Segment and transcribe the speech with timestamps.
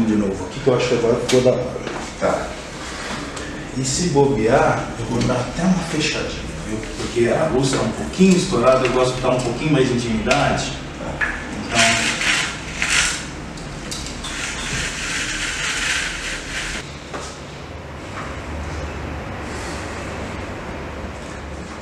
[0.00, 1.66] Vamos de novo aqui que eu acho que agora ficou da hora.
[2.18, 2.48] Tá.
[3.76, 6.78] E se bobear, eu vou dar até uma fechadinha, viu?
[6.96, 9.94] Porque a luz está um pouquinho estourada, eu gosto de dar um pouquinho mais de
[9.94, 10.72] intimidade.
[10.96, 11.80] Então.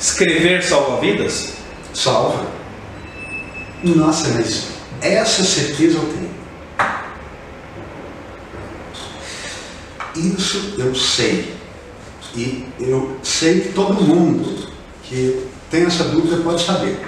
[0.00, 1.52] Escrever salva vidas?
[1.94, 2.46] Salva.
[3.84, 4.64] Nossa, mas
[5.00, 6.27] essa certeza eu tenho.
[10.18, 11.54] Isso eu sei.
[12.34, 14.68] E eu sei que todo mundo
[15.04, 16.98] que tem essa dúvida pode saber.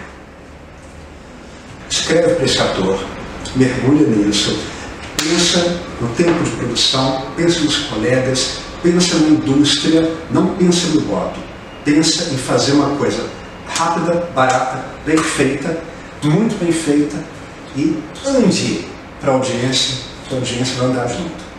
[1.89, 2.99] Escreve para esse ator,
[3.57, 4.59] mergulha nisso,
[5.17, 11.39] pensa no tempo de produção, pensa nos colegas, pensa na indústria, não pensa no voto.
[11.85, 13.27] Pensa em fazer uma coisa
[13.67, 15.83] rápida, barata, bem feita,
[16.23, 17.17] muito bem feita
[17.77, 17.97] e
[18.27, 18.87] ande
[19.21, 19.99] para a audiência,
[20.29, 21.50] que a audiência vai andar junto.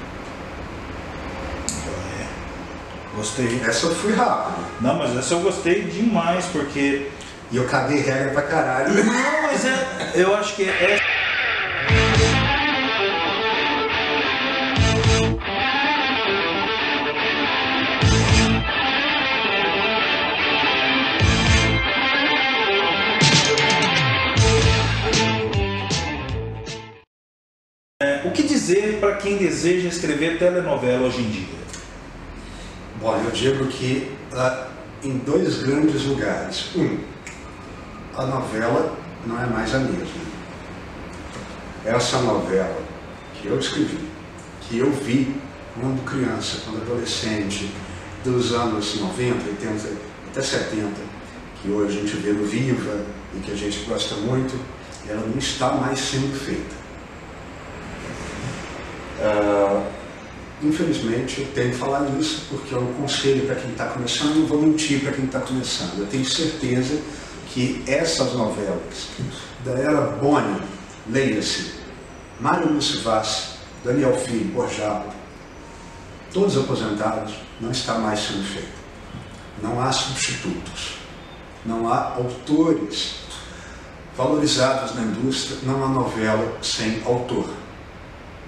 [3.22, 3.61] Gostei.
[3.64, 4.66] Essa eu fui rápido.
[4.81, 7.08] Não, mas essa eu gostei demais, porque.
[7.52, 8.91] E eu caguei regra pra caralho.
[8.95, 10.11] Não, mas é.
[10.16, 11.00] Eu acho que é.
[28.02, 31.61] É, O que dizer para quem deseja escrever telenovela hoje em dia?
[33.02, 34.68] Bom, eu digo que ah,
[35.04, 36.70] em dois grandes lugares.
[36.76, 37.00] Um,
[38.16, 40.22] a novela não é mais a mesma.
[41.84, 42.80] Essa novela
[43.34, 44.08] que eu escrevi,
[44.62, 45.36] que eu vi
[45.74, 47.72] quando criança, quando adolescente,
[48.24, 49.90] dos anos 90, 80,
[50.30, 50.92] até 70,
[51.60, 53.04] que hoje a gente vê no Viva
[53.36, 54.60] e que a gente gosta muito,
[55.10, 56.76] ela não está mais sendo feita.
[59.22, 60.01] Ah,
[60.64, 64.45] infelizmente, eu tenho que falar isso porque é um conselho para quem está começando, não
[64.45, 65.99] vou mentir para quem está começando.
[65.99, 66.99] Eu tenho certeza
[67.48, 69.10] que essas novelas
[69.66, 70.61] da era Boni,
[71.10, 71.73] leia-se,
[72.39, 75.08] Mário Lúcio Vaz, Daniel Filho, Borjaba,
[76.33, 78.82] todos aposentados, não está mais sendo feito.
[79.61, 80.98] Não há substitutos,
[81.66, 83.16] não há autores
[84.17, 87.49] valorizados na indústria, não há novela sem autor.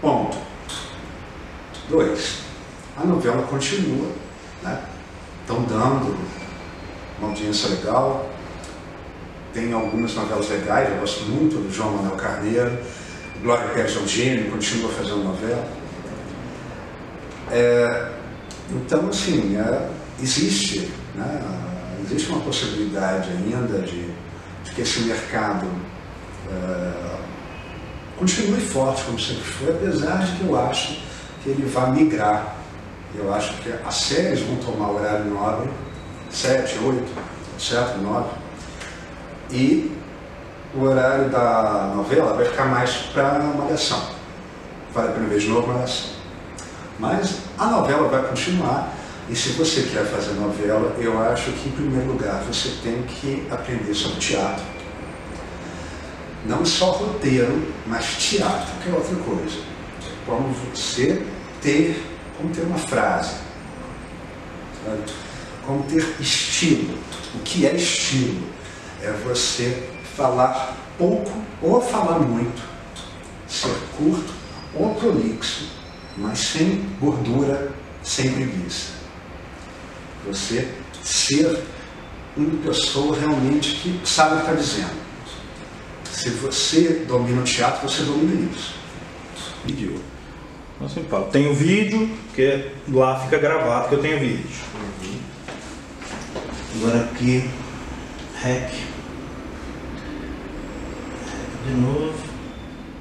[0.02, 0.53] Ponto.
[1.90, 2.40] Dois,
[2.96, 4.08] a novela continua,
[4.62, 4.80] né?
[5.42, 6.16] Estão dando
[7.20, 8.30] uma audiência legal.
[9.54, 12.80] Tem algumas novelas legais, eu gosto muito do João Manuel Carneiro,
[13.42, 15.68] Glória Pérez é um gênio, continua fazendo novela.
[17.52, 18.12] É,
[18.72, 19.90] então, assim, é,
[20.20, 21.42] existe, né,
[22.04, 24.08] existe uma possibilidade ainda de,
[24.64, 25.68] de que esse mercado
[26.50, 27.18] é,
[28.18, 31.03] continue forte, como sempre foi, apesar de que eu acho
[31.44, 32.56] que ele vai migrar.
[33.16, 35.70] Eu acho que as séries vão tomar horário nobre,
[36.32, 37.04] 7, 8,
[37.60, 38.30] 7, 9,
[39.52, 39.96] e
[40.74, 44.02] o horário da novela vai ficar mais para malhação.
[44.94, 46.14] Vale a pena ver de novo malhação.
[46.98, 48.92] Mas a novela vai continuar,
[49.30, 53.48] e se você quer fazer novela, eu acho que, em primeiro lugar, você tem que
[53.52, 54.64] aprender sobre teatro.
[56.46, 59.73] Não só roteiro, mas teatro, que é outra coisa.
[60.26, 61.26] Como você
[61.62, 62.02] ter,
[62.38, 63.36] como ter uma frase,
[65.66, 66.98] como ter estilo.
[67.36, 68.48] O que é estilo?
[69.02, 71.32] É você falar pouco
[71.62, 72.62] ou falar muito,
[73.48, 74.34] ser curto
[74.74, 75.70] ou prolixo,
[76.18, 78.94] mas sem gordura, sem preguiça.
[80.28, 80.68] Você
[81.04, 81.64] ser
[82.38, 85.04] uma pessoa realmente que sabe o que está dizendo.
[86.12, 88.74] Se você domina o teatro, você domina isso.
[90.84, 94.46] Eu sempre falo, tenho vídeo, porque lá fica gravado que eu tenho vídeo.
[96.76, 97.50] Agora aqui,
[98.42, 98.70] rec.
[98.70, 98.94] Rec
[101.66, 102.14] de novo.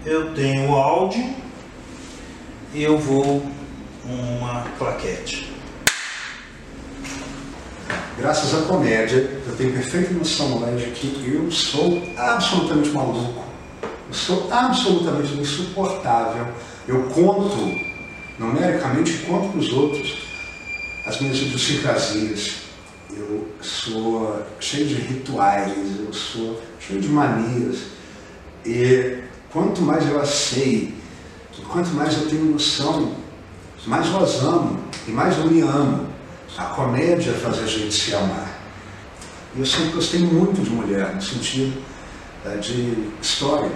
[0.06, 1.34] Eu tenho o áudio
[2.72, 3.44] e eu vou
[4.04, 5.52] uma claquete.
[8.16, 13.42] Graças à comédia, eu tenho perfeita noção hoje que eu sou absolutamente maluco.
[13.82, 16.46] Eu sou absolutamente insuportável.
[16.88, 17.80] Eu conto,
[18.38, 20.22] numericamente, conto para os outros
[21.06, 22.62] as minhas idiosincrasias.
[23.10, 27.78] Eu sou cheio de rituais, eu sou cheio de manias.
[28.64, 29.18] E
[29.50, 30.94] quanto mais eu sei,
[31.68, 33.14] quanto mais eu tenho noção,
[33.86, 36.06] mais eu as amo e mais eu me amo.
[36.56, 38.60] A comédia faz a gente se amar.
[39.54, 41.82] E eu sempre gostei muito de mulher, no sentido
[42.44, 43.70] eh, de história,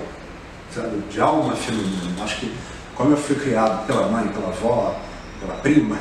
[0.74, 1.02] sabe?
[1.10, 2.22] de alma feminina.
[2.22, 2.52] Acho que
[2.96, 4.98] como eu fui criado pela mãe, pela avó,
[5.38, 5.98] pela prima,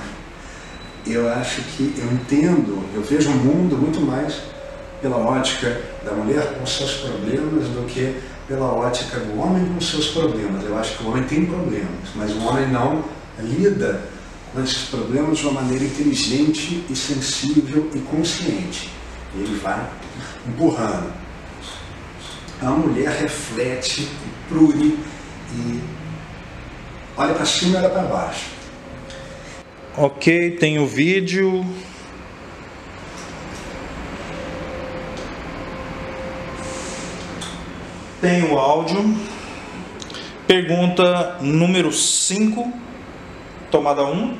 [1.05, 4.41] eu acho que eu entendo, eu vejo o mundo muito mais
[5.01, 10.07] pela ótica da mulher com seus problemas do que pela ótica do homem com seus
[10.07, 10.63] problemas.
[10.63, 13.03] Eu acho que o homem tem problemas, mas o homem não
[13.39, 14.01] lida
[14.53, 18.89] com esses problemas de uma maneira inteligente e sensível e consciente.
[19.35, 19.85] Ele vai
[20.47, 21.11] empurrando.
[22.61, 24.07] A mulher reflete,
[24.47, 24.97] prure
[25.53, 25.81] e
[27.17, 28.45] olha para cima e olha para baixo.
[29.97, 31.65] Ok, tem o vídeo.
[38.19, 39.15] Tem o áudio.
[40.47, 42.71] Pergunta número 5,
[43.71, 44.11] tomada 1.
[44.11, 44.37] Um.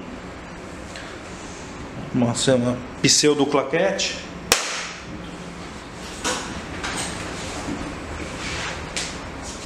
[2.14, 3.46] Uma, uma pseudo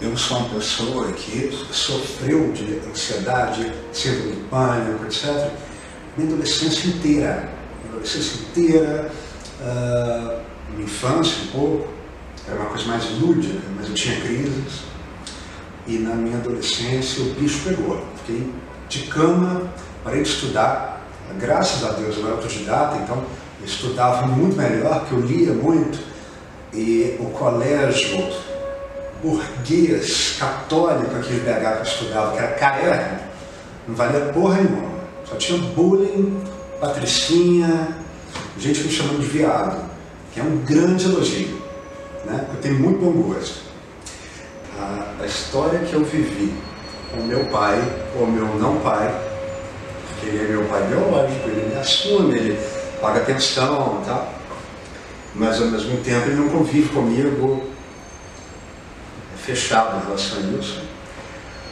[0.10, 5.52] Eu sou uma pessoa que sofreu de ansiedade, síndrome de pânico, etc.
[6.18, 7.48] Minha adolescência inteira.
[7.84, 9.12] Minha adolescência inteira,
[9.62, 10.40] uh,
[10.72, 11.88] minha infância um pouco,
[12.48, 14.82] era uma coisa mais lúdica, mas eu tinha crises.
[15.86, 18.04] E na minha adolescência o bicho pegou.
[18.26, 18.52] Fiquei
[18.90, 19.72] de cama,
[20.04, 21.08] parei de estudar.
[21.38, 23.24] Graças a Deus eu era autodidata, então
[23.60, 26.00] eu estudava muito melhor, porque eu lia muito.
[26.74, 28.49] E o colégio
[29.22, 33.22] burguês, católico aqui de BH que eu estudava, que era careca,
[33.88, 34.90] não valia porra nenhuma.
[35.26, 36.42] Só tinha bullying,
[36.80, 37.96] patricinha,
[38.58, 39.90] gente me chamando de viado,
[40.34, 41.62] que é um grande elogio,
[42.26, 42.46] né?
[42.54, 43.62] Eu tenho muito bom gosto.
[44.80, 46.54] A, a história que eu vivi
[47.12, 47.82] com meu pai,
[48.20, 49.14] ou meu não pai,
[50.08, 52.60] porque ele é meu pai biológico, ele me assume, ele
[53.02, 54.34] paga e tal,
[55.36, 57.64] mas ao mesmo tempo ele não convive comigo
[59.50, 60.80] fechado em relação a isso.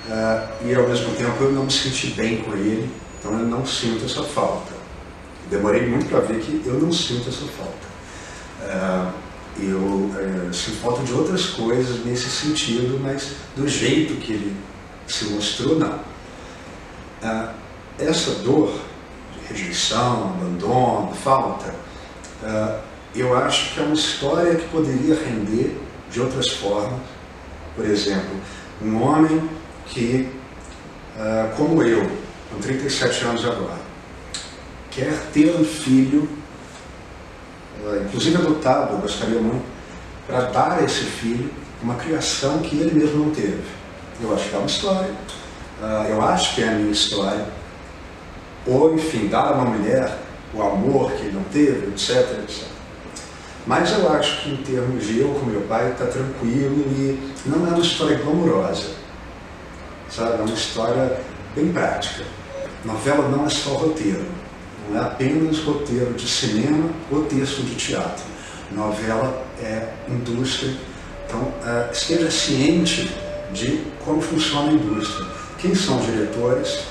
[0.07, 2.89] Uh, e ao mesmo tempo eu não me senti bem com ele,
[3.19, 4.73] então eu não sinto essa falta.
[5.49, 7.87] Demorei muito para ver que eu não sinto essa falta.
[8.63, 9.13] Uh,
[9.59, 14.55] eu uh, sinto falta de outras coisas nesse sentido, mas do jeito que ele
[15.07, 15.99] se mostrou, não.
[17.21, 17.49] Uh,
[17.99, 18.79] essa dor
[19.33, 21.73] de rejeição, abandono, falta,
[23.15, 25.75] eu acho que é uma história que poderia render
[26.11, 26.99] de outras formas
[27.77, 28.35] por exemplo,
[28.81, 29.47] um homem
[29.85, 30.27] que,
[31.15, 32.09] uh, como eu,
[32.49, 33.77] com 37 anos agora,
[34.89, 36.27] quer ter um filho,
[37.83, 39.63] uh, inclusive adotado, eu gostaria muito,
[40.25, 41.49] para dar a esse filho
[41.81, 43.61] uma criação que ele mesmo não teve.
[44.19, 45.11] Eu acho que é uma história,
[45.79, 47.45] uh, eu acho que é a minha história.
[48.65, 50.17] Ou, enfim, dar a uma mulher
[50.51, 52.76] o amor que ele não teve, etc, etc.
[53.67, 57.67] Mas eu acho que em termos de eu com meu pai está tranquilo e não
[57.67, 58.91] é uma história glamourosa.
[60.09, 60.39] Sabe?
[60.39, 61.19] É uma história
[61.53, 62.23] bem prática.
[62.85, 64.25] Novela não é só roteiro.
[64.89, 68.23] Não é apenas roteiro de cinema ou texto de teatro.
[68.71, 70.73] Novela é indústria.
[71.25, 73.13] Então, é, esteja ciente
[73.51, 75.27] de como funciona a indústria.
[75.57, 76.83] Quem são os diretores?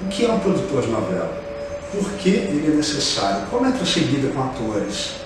[0.00, 1.42] O que é um produtor de novela?
[1.90, 3.48] Por que ele é necessário?
[3.48, 5.19] Como é prosseguida com atores?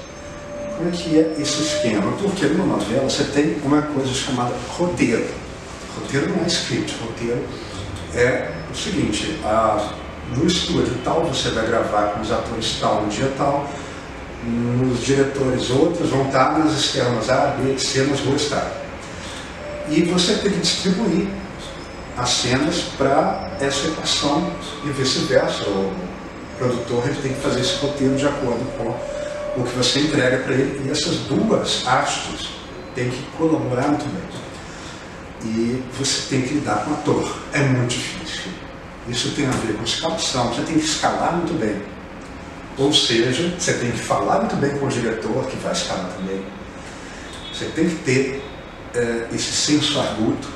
[0.77, 2.11] Como é que é esse esquema?
[2.21, 5.27] Porque numa novela você tem uma coisa chamada roteiro.
[5.97, 7.45] Roteiro não é script, roteiro
[8.15, 9.93] é o seguinte, a,
[10.37, 13.71] no estúdio tal você vai gravar com os atores tal no dia tal,
[14.45, 18.69] nos diretores outros vão estar nas externas A, B, C, nas ruas tal.
[19.89, 21.29] E você tem que distribuir
[22.17, 24.51] as cenas para essa equação
[24.85, 25.65] e vice-versa.
[25.65, 25.93] O
[26.59, 28.95] produtor ele tem que fazer esse roteiro de acordo com
[29.57, 30.87] o que você entrega para ele.
[30.87, 32.49] E essas duas hastes
[32.95, 34.35] têm que colaborar muito bem.
[35.45, 37.37] E você tem que lidar com o ator.
[37.53, 38.53] É muito difícil.
[39.09, 40.49] Isso tem a ver com escalação.
[40.49, 41.83] Você tem que escalar muito bem.
[42.79, 46.43] Ou seja, você tem que falar muito bem com o diretor, que vai escalar também.
[47.53, 48.45] Você tem que ter
[48.97, 50.54] uh, esse senso arguto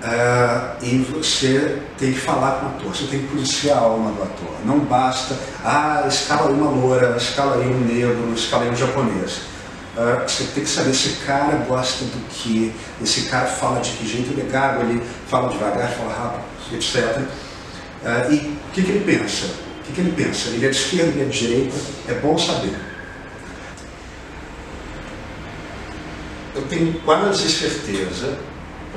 [0.00, 4.10] Uh, e você tem que falar com o ator, você tem que conhecer a alma
[4.12, 4.56] do ator.
[4.64, 9.42] Não basta, ah, escala aí uma loura, escala aí um negro, escala aí um japonês.
[9.94, 14.08] Uh, você tem que saber esse cara gosta do que, esse cara fala de que
[14.08, 17.18] jeito ele é gago, ele fala devagar, fala rápido, etc.
[18.02, 19.46] Uh, e o que, que ele pensa?
[19.80, 20.48] O que, que ele pensa?
[20.48, 21.76] Ele é de esquerda, ele é de direita?
[22.08, 22.74] É bom saber.
[26.54, 28.38] Eu tenho quase certeza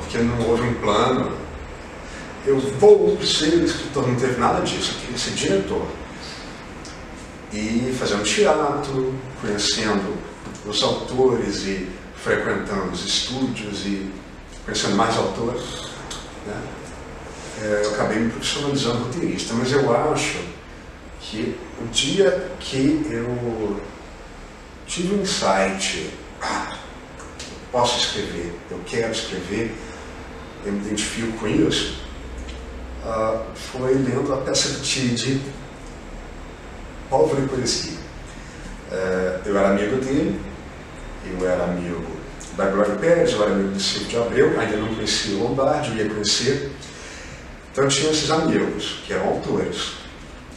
[0.04, 1.32] porque não houve um plano.
[2.46, 5.88] Eu vou ser escritor, não teve nada disso, eu queria ser diretor.
[7.52, 10.18] E fazendo teatro, conhecendo
[10.66, 14.10] os autores e frequentando os estúdios e
[14.66, 15.64] conhecendo mais autores.
[16.46, 16.62] Né?
[17.64, 20.40] é, eu acabei me profissionalizando roteirista, mas eu acho
[21.22, 23.82] que o dia que eu
[24.86, 26.10] tive um insight,
[26.42, 26.78] ah,
[27.72, 29.74] posso escrever, eu quero escrever,
[30.66, 32.02] eu me identifico com isso,
[33.06, 35.42] uh, foi lendo a peça de Tid,
[37.10, 37.98] Pólvora e Poesia.
[38.92, 40.40] Uh, eu era amigo dele,
[41.26, 42.06] eu era amigo
[42.56, 45.92] da Glória Pérez, eu era amigo do Silvio de Abreu, ainda não conhecia o Lombardi,
[45.92, 46.72] eu ia conhecer.
[47.72, 49.94] Então eu tinha esses amigos, que eram autores.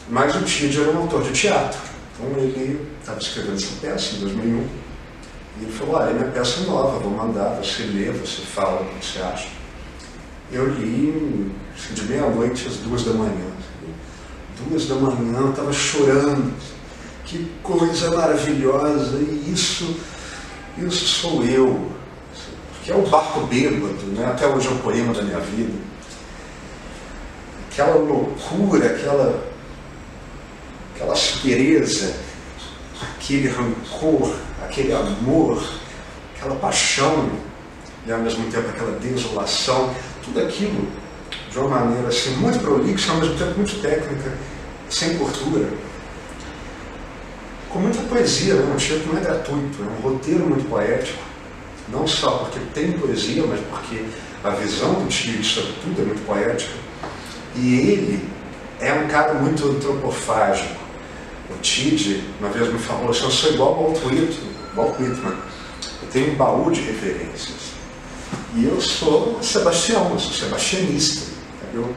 [0.09, 1.79] Mas o Tid era um autor de teatro.
[2.13, 4.67] Então ele estava escrevendo essa peça em 2001
[5.59, 8.85] e ele falou, olha, minha peça é nova, vou mandar, você lê, você fala o
[8.85, 9.56] que você acha.
[10.51, 13.51] Eu li assim, de meia-noite às duas da manhã.
[14.67, 16.53] Duas da manhã, eu estava chorando.
[17.25, 19.97] Que coisa maravilhosa, e isso,
[20.77, 21.91] isso sou eu.
[22.83, 24.25] Que é o barco bêbado, né?
[24.25, 25.77] até hoje é o poema da minha vida.
[27.69, 29.43] Aquela loucura, aquela,
[30.95, 32.15] aquela aspereza,
[33.01, 35.61] aquele rancor, aquele amor,
[36.33, 37.29] aquela paixão,
[38.05, 39.93] e ao mesmo tempo aquela desolação,
[40.27, 40.87] tudo aquilo
[41.49, 44.33] de uma maneira assim, muito prolixa, ao mesmo tempo muito técnica,
[44.89, 45.67] sem cultura,
[47.69, 48.73] com muita poesia, né?
[48.73, 51.19] um texto não é gratuito, é um roteiro muito poético,
[51.89, 54.03] não só porque tem poesia, mas porque
[54.43, 56.73] a visão do Tio sobre tudo é muito poética,
[57.55, 58.29] e ele
[58.79, 60.87] é um cara muito antropofágico.
[61.49, 65.37] O Tid, uma vez me falou assim, eu sou igual ao Walt Whitman, Walt Whitman.
[66.01, 67.66] eu tenho um baú de referências.
[68.55, 71.31] E eu sou Sebastião, eu sou sebastianista.
[71.73, 71.93] Eu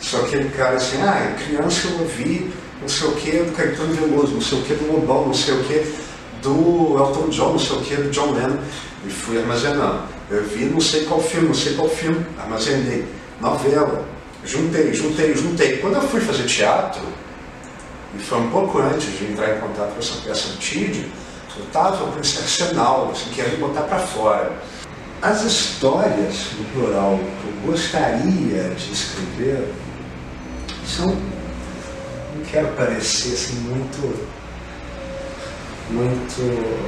[0.00, 2.50] sou aquele cara assim, ah, criança eu ouvi
[2.80, 5.54] não sei o que do Caetano Veloso, não sei o que do Lobão, não sei
[5.54, 5.94] o que
[6.42, 8.58] do Elton John, não sei o que do John Lennon.
[9.04, 10.02] E fui armazenando.
[10.30, 13.04] Eu vi não sei qual filme, não sei qual filme, armazenei.
[13.40, 14.04] Novela.
[14.44, 15.78] Juntei, juntei, juntei.
[15.78, 17.02] Quando eu fui fazer teatro,
[18.14, 21.06] e foi um pouco antes de entrar em contato com essa peça Tid,
[21.56, 24.52] eu estava com esse arsenal, assim, querendo botar para fora.
[25.20, 29.74] As histórias, no plural, que eu gostaria de escrever
[30.86, 34.28] são, não quero parecer assim muito,
[35.90, 36.86] muito,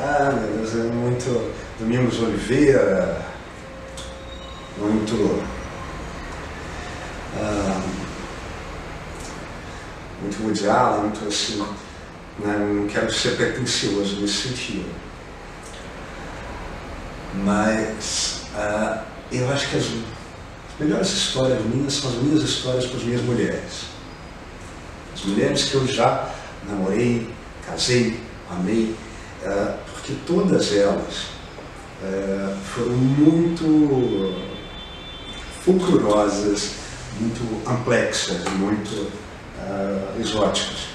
[0.00, 3.20] ah meu Deus, é muito Domingos Oliveira,
[4.78, 5.44] muito,
[7.36, 7.82] ah,
[10.22, 11.58] muito Allen, muito assim,
[12.38, 12.72] né?
[12.74, 14.97] não quero ser pretencioso nesse sentido
[17.34, 19.86] mas uh, eu acho que as,
[20.78, 23.86] melhores histórias minhas são as minhas histórias com as minhas mulheres.
[25.12, 26.30] As mulheres que eu já
[26.68, 27.28] namorei,
[27.66, 28.20] casei,
[28.50, 28.94] amei,
[29.42, 31.24] uh, porque todas elas
[32.02, 34.34] uh, foram muito
[35.64, 36.70] fulgurosas,
[37.20, 39.28] muito amplexas, muito
[40.18, 40.88] exóticas.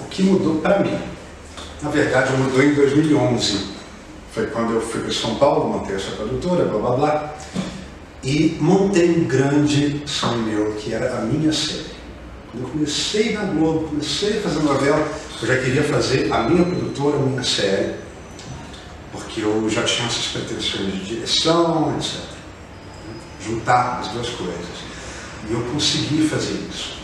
[0.00, 0.98] O que mudou para mim
[1.84, 3.74] na verdade, mudou em 2011.
[4.32, 7.34] Foi quando eu fui para São Paulo, montei essa produtora, blá blá blá,
[8.22, 11.92] e montei um grande sonho meu, que era a minha série.
[12.50, 15.08] Quando eu comecei na Globo, comecei a fazer novela,
[15.42, 17.96] eu já queria fazer a minha produtora, a minha série,
[19.12, 22.22] porque eu já tinha essas pretensões de direção, etc.
[23.44, 24.84] Juntar as duas coisas.
[25.50, 26.94] E eu consegui fazer isso.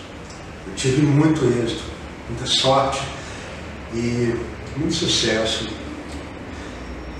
[0.66, 1.82] Eu tive muito êxito,
[2.30, 3.02] muita sorte.
[3.92, 4.34] E
[4.76, 5.68] muito sucesso.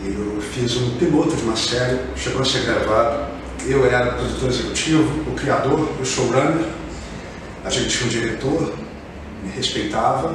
[0.05, 3.31] Eu fiz um piloto de uma série, chegou a ser gravado.
[3.67, 6.67] Eu era produtor executivo, o criador, o showrunner.
[7.65, 8.73] A gente tinha um diretor,
[9.43, 10.35] me respeitava.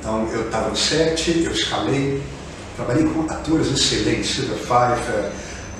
[0.00, 2.22] Então eu estava no set, eu escalei.
[2.76, 5.30] Trabalhei com atores excelentes, Silvia Pfeiffer,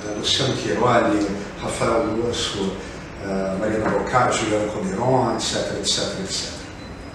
[0.05, 1.25] eh, Luciano Quiroli,
[1.61, 2.73] Rafael Lusso,
[3.23, 6.58] eh, Mariana Boccaccio, Juliana Calderon, etc, etc, etc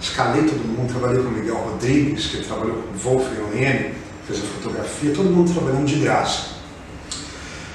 [0.04, 3.94] escalei todo mundo, trabalhei com o Miguel Rodrigues, que trabalhou com o Wolf Leone,
[4.26, 6.54] fez a fotografia, todo mundo trabalhando de graça.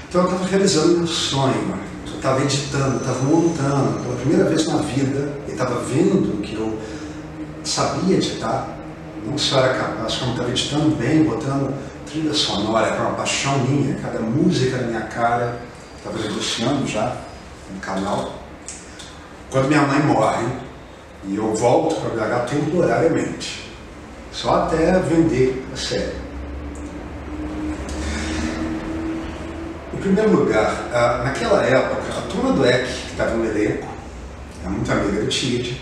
[0.08, 1.74] Então eu estava realizando meu sonho,
[2.06, 6.78] eu estava editando, estava montando, pela primeira vez na vida, e estava vendo que eu
[7.64, 8.76] sabia editar,
[9.26, 11.74] não só era capaz, como estava editando bem, botando
[12.06, 15.60] trilha sonora, era uma paixão minha, cada música na minha cara,
[15.96, 17.16] estava negociando já
[17.72, 18.34] no canal.
[19.50, 20.46] Quando minha mãe morre,
[21.24, 23.70] e eu volto para BH temporariamente,
[24.32, 26.14] só até vender a série.
[29.92, 33.86] Em primeiro lugar, naquela época, a turma do EC, que estava no elenco,
[34.64, 35.80] é muito amiga do Tid,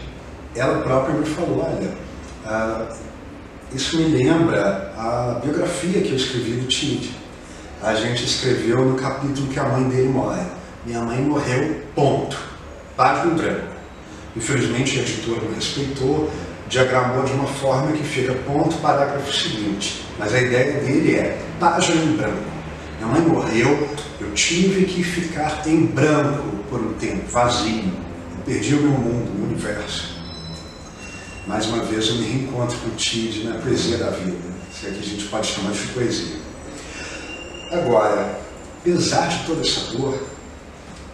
[0.57, 2.89] ela própria me falou, olha,
[3.73, 7.15] isso me lembra a biografia que eu escrevi do Tid.
[7.83, 10.43] A gente escreveu no capítulo que a mãe dele morre.
[10.85, 12.37] minha mãe morreu, ponto.
[12.97, 13.68] Página branco.
[14.37, 16.31] Infelizmente, a editora não respeitou,
[16.69, 20.05] diagramou de uma forma que fica ponto, parágrafo seguinte.
[20.19, 22.43] Mas a ideia dele é página em branco.
[22.99, 23.89] Minha mãe morreu,
[24.21, 27.85] eu tive que ficar em branco por um tempo, vazio.
[27.85, 30.19] Eu perdi o meu mundo, o meu universo.
[31.47, 34.37] Mais uma vez eu me reencontro com o Tid na poesia da vida,
[34.71, 36.37] se é que a gente pode chamar de poesia.
[37.73, 38.39] Agora,
[38.81, 40.23] apesar de toda essa dor,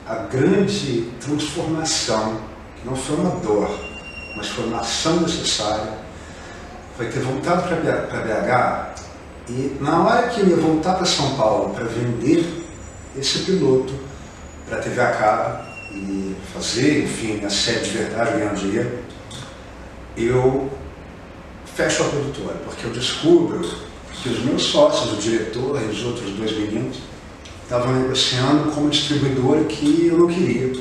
[0.06, 2.40] a grande transformação,
[2.84, 3.70] não foi uma dor,
[4.36, 5.92] mas foi uma ação necessária,
[6.96, 8.94] foi ter voltado para BH
[9.48, 12.64] e na hora que eu ia voltar para São Paulo para vender
[13.16, 13.92] esse piloto
[14.68, 18.98] para a TV a cabo e fazer, enfim, a série de verdade, ganhar dinheiro,
[20.16, 20.70] eu
[21.76, 23.60] fecho a produtora, porque eu descubro
[24.22, 26.98] que os meus sócios, o diretor e os outros dois meninos,
[27.62, 30.72] estavam negociando com uma distribuidora que eu não queria,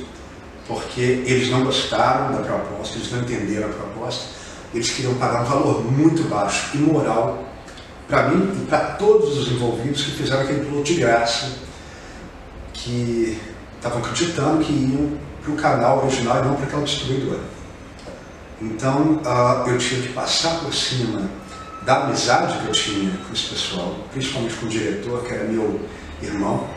[0.67, 4.25] porque eles não gostaram da proposta, eles não entenderam a proposta,
[4.73, 7.43] eles queriam pagar um valor muito baixo, imoral,
[8.07, 11.51] para mim e para todos os envolvidos que fizeram aquele piloto de graça,
[12.73, 13.39] que
[13.75, 17.41] estavam acreditando que iam para o canal original e não para aquela distribuidora.
[18.61, 21.29] Então uh, eu tive que passar por cima
[21.81, 25.81] da amizade que eu tinha com esse pessoal, principalmente com o diretor, que era meu
[26.21, 26.67] irmão,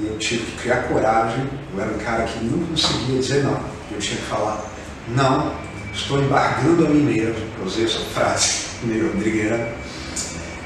[0.00, 1.44] e eu tive que criar coragem.
[1.74, 3.58] Eu era um cara que não conseguia dizer não.
[3.90, 4.64] Eu tinha que falar,
[5.08, 5.52] não,
[5.92, 7.44] estou embargando a mim mesmo.
[7.58, 9.74] Eu usei essa frase meio brigueira.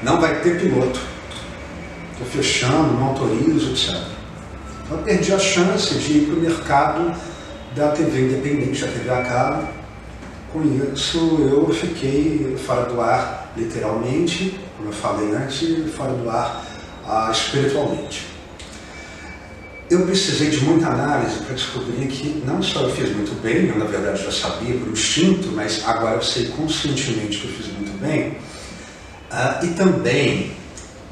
[0.02, 1.00] Não vai ter piloto.
[2.12, 3.96] Estou fechando, não autorizo, etc.
[4.84, 7.14] Então eu perdi a chance de ir para o mercado
[7.74, 9.68] da TV independente, da TV a cabo.
[10.52, 10.62] Com
[10.92, 16.62] isso eu fiquei fora do ar literalmente, como eu falei antes, fora do ar
[17.06, 18.31] ah, espiritualmente.
[19.92, 23.78] Eu precisei de muita análise para descobrir que não só eu fiz muito bem, eu
[23.78, 28.00] na verdade já sabia por instinto, mas agora eu sei conscientemente que eu fiz muito
[28.00, 28.30] bem,
[29.30, 30.52] uh, e também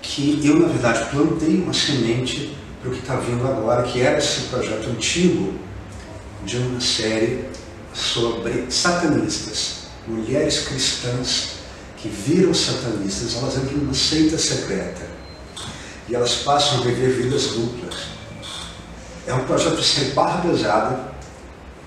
[0.01, 4.17] que eu na verdade plantei uma semente para o que está vindo agora, que era
[4.17, 5.53] esse projeto antigo
[6.47, 7.45] de uma série
[7.93, 11.51] sobre satanistas, mulheres cristãs
[11.99, 15.07] que viram satanistas, elas entram numa seita secreta
[16.09, 18.10] e elas passam a viver vidas duplas
[19.31, 20.99] é um projeto de ser barra pesada,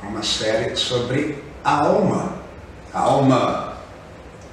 [0.01, 2.35] uma série sobre a alma,
[2.93, 3.73] a alma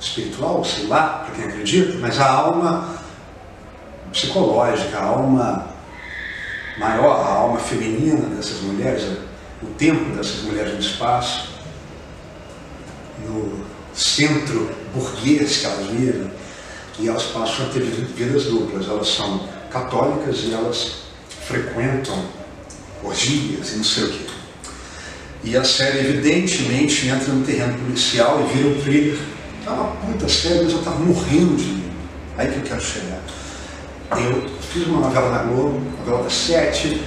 [0.01, 2.97] espiritual, sei lá, para quem acredita, mas a alma
[4.11, 5.67] psicológica, a alma
[6.79, 9.05] maior, a alma feminina dessas mulheres,
[9.63, 11.49] o tempo dessas mulheres no espaço,
[13.25, 16.31] no centro burguês que elas vivem,
[16.99, 18.89] e elas passam a ter vidas duplas.
[18.89, 21.03] Elas são católicas e elas
[21.47, 22.40] frequentam
[23.03, 24.25] orgias e não sei o quê.
[25.43, 29.19] E a série, evidentemente, entra no terreno policial e vira um thriller.
[29.67, 31.91] É uma puta série, mas eu estava morrendo de medo.
[32.37, 33.21] Aí que eu quero chegar.
[34.13, 37.03] Eu fiz uma novela na Globo, novela das sete,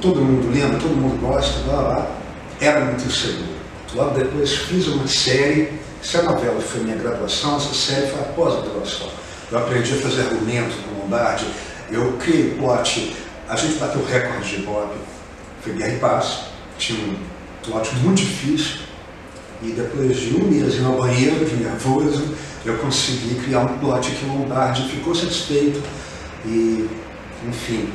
[0.00, 2.16] todo mundo lembra, todo mundo gosta, blá blá.
[2.60, 3.52] Era muito inseguro.
[3.94, 8.54] Logo depois fiz uma série, se a novela foi minha graduação, essa série foi após
[8.54, 9.08] a graduação.
[9.50, 11.46] Eu aprendi a fazer argumento com Lombardi,
[11.90, 13.14] eu criei plot,
[13.52, 14.90] a gente bateu recorde de Bob,
[15.60, 16.44] foi Guerra e Paz,
[16.78, 17.16] tinha um
[17.62, 18.78] plot muito difícil,
[19.62, 22.34] e depois de um mês em uma banheiro de nervoso,
[22.64, 25.82] eu consegui criar um plot que o Lombardi ficou satisfeito
[26.46, 26.88] e,
[27.46, 27.90] enfim,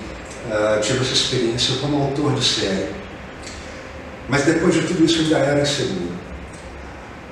[0.45, 2.91] uh, tive essa experiência como autor de série.
[4.29, 6.11] Mas depois de tudo isso eu já era inseguro.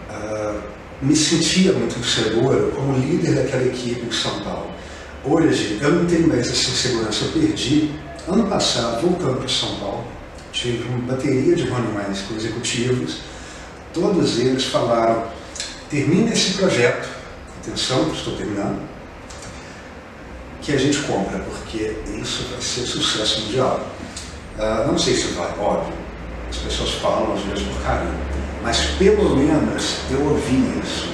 [0.09, 0.61] Uh,
[0.99, 4.71] me sentia muito inseguro como líder daquela equipe de São Paulo.
[5.23, 7.91] Hoje eu não tenho mais essa insegurança, eu perdi
[8.27, 10.03] Ano passado, voltando para São Paulo,
[10.51, 13.19] tive uma bateria de reuniões com executivos,
[13.93, 15.25] todos eles falaram,
[15.91, 17.07] termine esse projeto,
[17.61, 18.81] atenção, estou terminando,
[20.59, 23.87] que a gente compra, porque isso vai ser sucesso mundial.
[24.57, 25.93] Uh, não sei se vai, óbvio,
[26.49, 28.19] as pessoas falam às vezes por carinho,
[28.63, 31.09] mas pelo menos eu ouvi isso.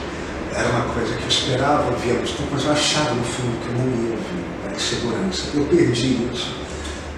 [0.56, 2.22] Era uma coisa que eu esperava ouvir,
[2.52, 5.50] mas eu achava no fundo que eu não ia ouvir, era insegurança.
[5.54, 6.71] Eu perdi isso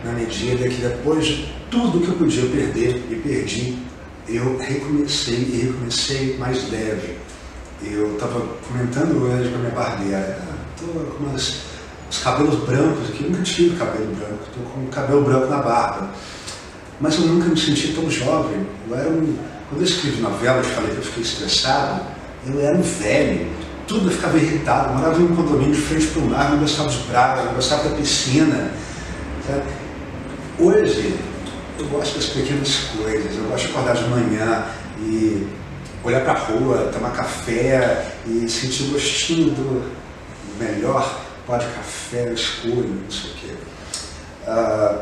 [0.04, 3.78] na medida que depois de tudo que eu podia perder e perdi,
[4.28, 7.18] eu recomecei e recomecei mais leve.
[7.84, 10.40] Eu estava comentando hoje com a minha barbeira,
[10.76, 11.62] estou com umas,
[12.10, 16.10] os cabelos brancos aqui, eu nunca tive cabelo branco, estou com cabelo branco na barba.
[17.00, 18.66] Mas eu nunca me senti tão jovem.
[18.88, 19.36] Eu era um,
[19.70, 22.02] quando eu escrevi novela e falei que eu fiquei estressado,
[22.48, 23.48] eu era um velho.
[23.88, 24.90] Tudo eu ficava irritado.
[24.90, 27.54] Eu morava em um condomínio de frente para o mar, não gostava de praia, não
[27.56, 28.72] gostava da piscina.
[29.46, 29.83] Sabe?
[30.60, 31.20] Hoje
[31.80, 34.66] eu gosto das pequenas coisas, eu gosto de acordar de manhã
[35.00, 35.48] e
[36.04, 39.92] olhar para a rua, tomar café e sentir o gostinho do
[40.60, 43.54] melhor pó de café escuro, não sei o quê.
[44.48, 45.00] Uh,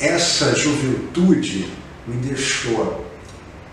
[0.00, 1.70] essa juventude
[2.06, 3.04] me deixou,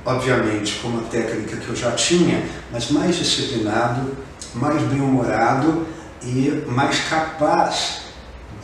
[0.04, 4.16] obviamente, com uma técnica que eu já tinha, mas mais disciplinado,
[4.54, 5.86] mais bem-humorado
[6.24, 8.05] e mais capaz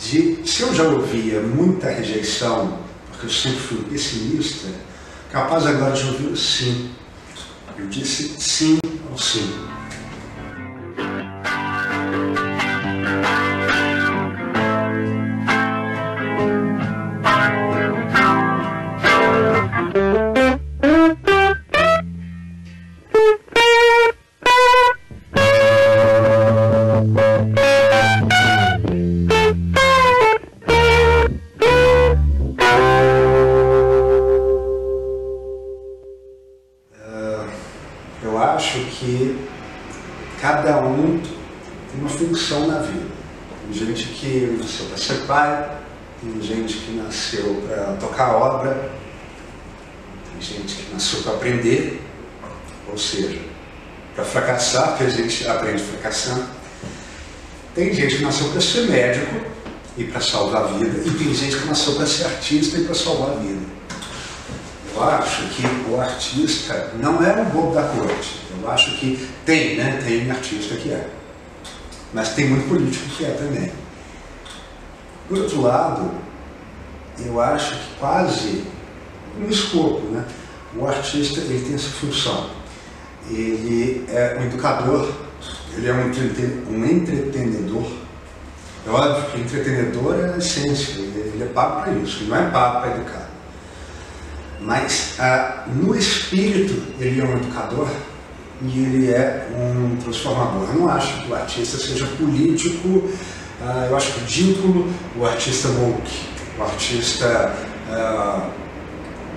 [0.02, 4.68] de, se eu já ouvia muita rejeição, porque eu sempre fui pessimista,
[5.32, 6.90] capaz agora de ouvir o sim.
[7.78, 9.48] Eu disse sim ao sim.
[62.42, 63.62] Artista e para salvar a vida.
[64.96, 68.42] Eu acho que o artista não é o bobo da corte.
[68.60, 70.02] Eu acho que tem, né?
[70.04, 71.08] Tem artista que é.
[72.12, 73.72] Mas tem muito político que é também.
[75.30, 76.12] Por outro lado,
[77.24, 78.64] eu acho que quase
[79.38, 80.26] no escopo, né?
[80.76, 82.50] O artista ele tem essa função.
[83.30, 85.14] Ele é um educador
[85.74, 88.01] ele é um, um entretenedor.
[88.86, 92.38] É óbvio que entretenedor é a essência, ele, ele é papo para isso, ele não
[92.38, 93.30] é papo para educar.
[94.60, 97.88] Mas ah, no espírito ele é um educador
[98.62, 100.68] e ele é um transformador.
[100.70, 103.10] Eu não acho que o artista seja político,
[103.64, 107.56] ah, eu acho ridículo o artista woke, o artista.
[107.90, 108.50] Ah,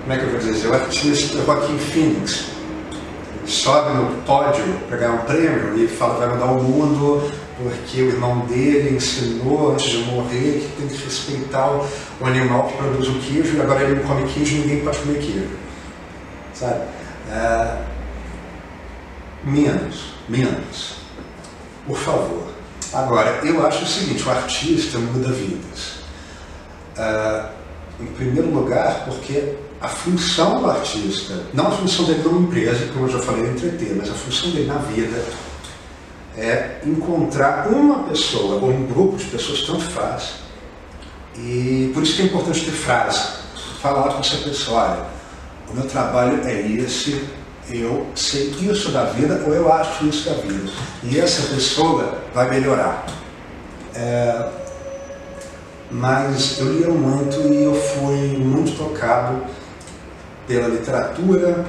[0.02, 0.68] como é que eu vou dizer?
[0.68, 2.44] O artista Joaquim Phoenix
[3.46, 8.08] sobe no pódio para ganhar um prêmio e fala vai mudar o mundo porque o
[8.08, 13.18] irmão dele ensinou antes de morrer que tem que respeitar o animal que produz o
[13.20, 15.50] queijo e agora ele não come queijo ninguém pode comer queijo.
[16.52, 16.80] Sabe?
[17.30, 17.78] É...
[19.44, 20.96] Menos, menos.
[21.86, 22.44] Por favor.
[22.92, 26.00] Agora, eu acho o seguinte, o artista muda vidas.
[26.96, 27.44] É...
[28.00, 33.06] Em primeiro lugar, porque a função do artista, não a função dele numa empresa, como
[33.06, 35.22] eu já falei, entreter, mas a função dele na vida
[36.36, 40.44] é encontrar uma pessoa ou um grupo de pessoas, tanto faz,
[41.36, 43.20] e por isso que é importante ter frase,
[43.80, 45.06] falar com essa pessoa, olha,
[45.70, 47.24] o meu trabalho é esse,
[47.70, 50.70] eu sei isso da vida ou eu acho isso da vida.
[51.02, 53.06] E essa pessoa vai melhorar.
[53.94, 54.48] É,
[55.90, 59.44] mas eu lia muito e eu fui muito tocado
[60.46, 61.64] pela literatura,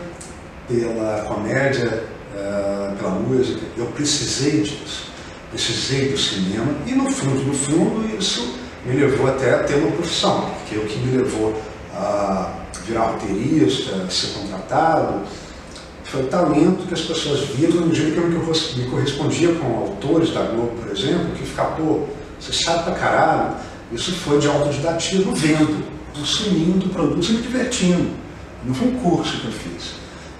[0.67, 2.03] pela comédia,
[2.45, 3.61] uh, pela música.
[3.75, 5.05] Eu precisei disso.
[5.51, 8.55] Precisei do cinema e no fundo, no fundo, isso
[8.85, 11.55] me levou até a ter uma profissão, porque o que me levou
[11.93, 12.51] a
[12.85, 15.21] virar roteirista, ser contratado,
[16.03, 20.31] foi o talento que as pessoas viram no dia que eu me correspondia com autores
[20.31, 21.99] da Globo, por exemplo, que ficavam, pô,
[22.39, 23.55] você sabe pra caralho.
[23.91, 28.09] Isso foi de autodidatismo vendo, consumindo produtos e me divertindo.
[28.65, 29.93] Não foi um curso que eu fiz.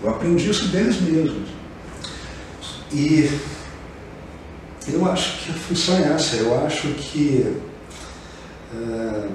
[0.03, 1.49] Eu aprendi isso deles mesmos.
[2.91, 3.39] E
[4.87, 6.35] eu acho que a função é essa.
[6.35, 7.57] Eu acho que
[8.73, 9.29] uh,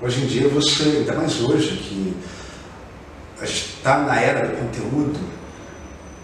[0.00, 2.16] hoje em dia você, ainda mais hoje, que
[3.42, 5.20] está na era do conteúdo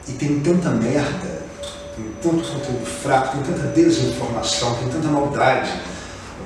[0.09, 1.43] e tem tanta merda,
[1.95, 5.71] tem tanto conteúdo fraco, tem tanta desinformação, tem tanta maldade.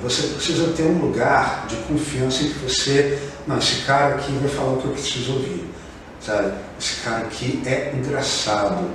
[0.03, 3.17] Você precisa ter um lugar de confiança em que você
[3.47, 5.65] não, esse cara aqui vai falar o que eu preciso ouvir.
[6.19, 6.53] Sabe?
[6.79, 8.89] Esse cara aqui é engraçado.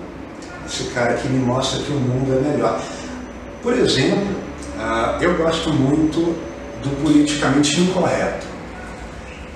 [0.71, 2.81] Esse cara aqui me mostra que o mundo é melhor.
[3.61, 4.37] Por exemplo,
[4.77, 6.21] uh, eu gosto muito
[6.81, 8.47] do politicamente incorreto.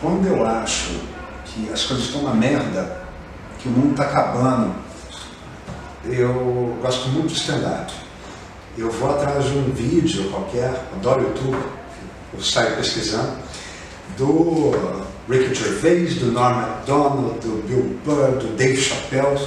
[0.01, 0.91] Quando eu acho
[1.45, 3.01] que as coisas estão uma merda,
[3.61, 4.75] que o mundo está acabando,
[6.05, 7.93] eu gosto muito de stand-up.
[8.77, 11.63] Eu vou atrás de um vídeo qualquer, adoro YouTube,
[12.37, 13.37] eu saio pesquisando,
[14.19, 14.73] do
[15.31, 19.39] Ricky Gervais, do Norm MacDonald, do Bill Burr, do Dave Chappelle.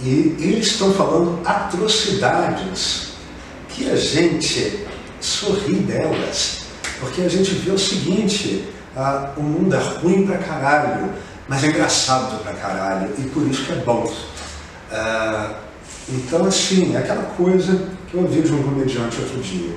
[0.00, 3.08] E eles estão falando atrocidades
[3.68, 4.86] que a gente
[5.20, 6.66] sorri delas.
[7.00, 11.12] Porque a gente vê o seguinte, ah, o mundo é ruim pra caralho,
[11.48, 14.12] mas é engraçado pra caralho, e por isso que é bom.
[14.92, 15.54] Ah,
[16.08, 19.76] então, assim, é aquela coisa que eu ouvi de um comediante outro dia.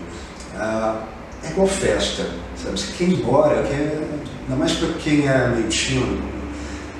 [0.55, 1.03] Ah,
[1.43, 2.27] é igual festa,
[2.61, 2.79] sabe?
[2.79, 3.99] Você quer ir embora, quer,
[4.43, 6.21] ainda mais para quem é meio tímido.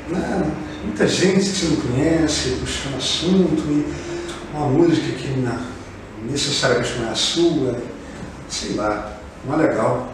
[0.10, 0.52] Né?
[0.84, 3.94] Muita gente que você não conhece, puxando assunto, e
[4.52, 5.60] uma música que não,
[6.28, 7.78] necessariamente não é a sua,
[8.50, 10.12] sei lá, não é legal.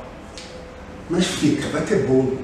[1.09, 2.37] Mas fica, vai ter bolo.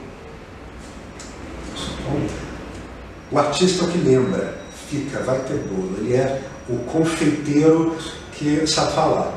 [3.29, 4.57] O artista é o que lembra,
[4.89, 5.97] fica, vai ter bolo.
[5.97, 7.97] Ele é o confeiteiro
[8.31, 9.33] que sabe falar.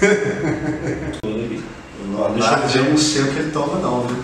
[2.62, 4.16] Deixa eu não sei o que ele toma não, viu?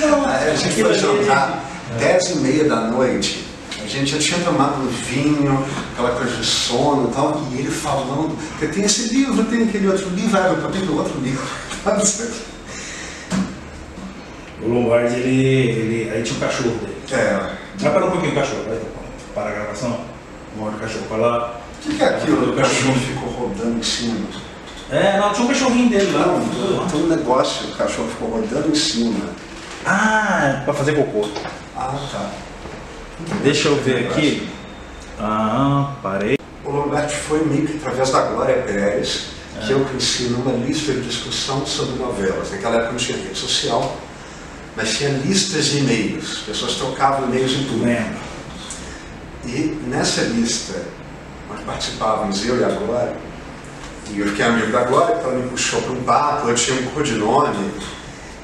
[0.00, 3.44] Não, a gente foi jantar dez e meia da noite,
[3.82, 8.36] a gente já tinha tomado vinho, aquela coisa de sono e tal, e ele falando,
[8.58, 11.42] que tem esse livro, tem aquele outro livro, ah, eu tenho outro livro.
[14.62, 16.10] O Lombardi, ele, ele.
[16.10, 16.96] Aí tinha um cachorro dele.
[17.12, 17.50] É.
[17.80, 18.78] Mas para um pouquinho o cachorro, vai,
[19.34, 20.00] para a gravação.
[20.56, 21.60] Mora o cachorro para lá.
[21.78, 22.52] O que, que é aquilo?
[22.52, 24.26] O cachorro ficou rodando em cima.
[24.90, 26.26] É, não, tinha um cachorrinho dele lá.
[26.26, 29.30] Não, tem um negócio, o cachorro ficou rodando em cima.
[29.86, 31.26] Ah, para fazer cocô.
[31.82, 32.30] Ah, tá.
[33.42, 34.46] Deixa eu ver aqui.
[35.18, 36.36] Ah, parei.
[36.62, 39.28] O Lombardi foi meio que através da Glória Pérez,
[39.66, 42.50] que eu conheci numa lista de discussão sobre novelas.
[42.50, 43.96] Naquela época não tinha rede social,
[44.76, 46.30] mas tinha listas de e-mails.
[46.32, 47.82] As pessoas trocavam e-mails em tudo.
[47.82, 48.18] Lembro.
[49.46, 50.82] E nessa lista,
[51.48, 53.16] nós participávamos, eu e a Glória,
[54.10, 56.78] e eu fiquei amigo da Glória, que ela me puxou para um papo, eu tinha
[56.78, 57.70] um codinome,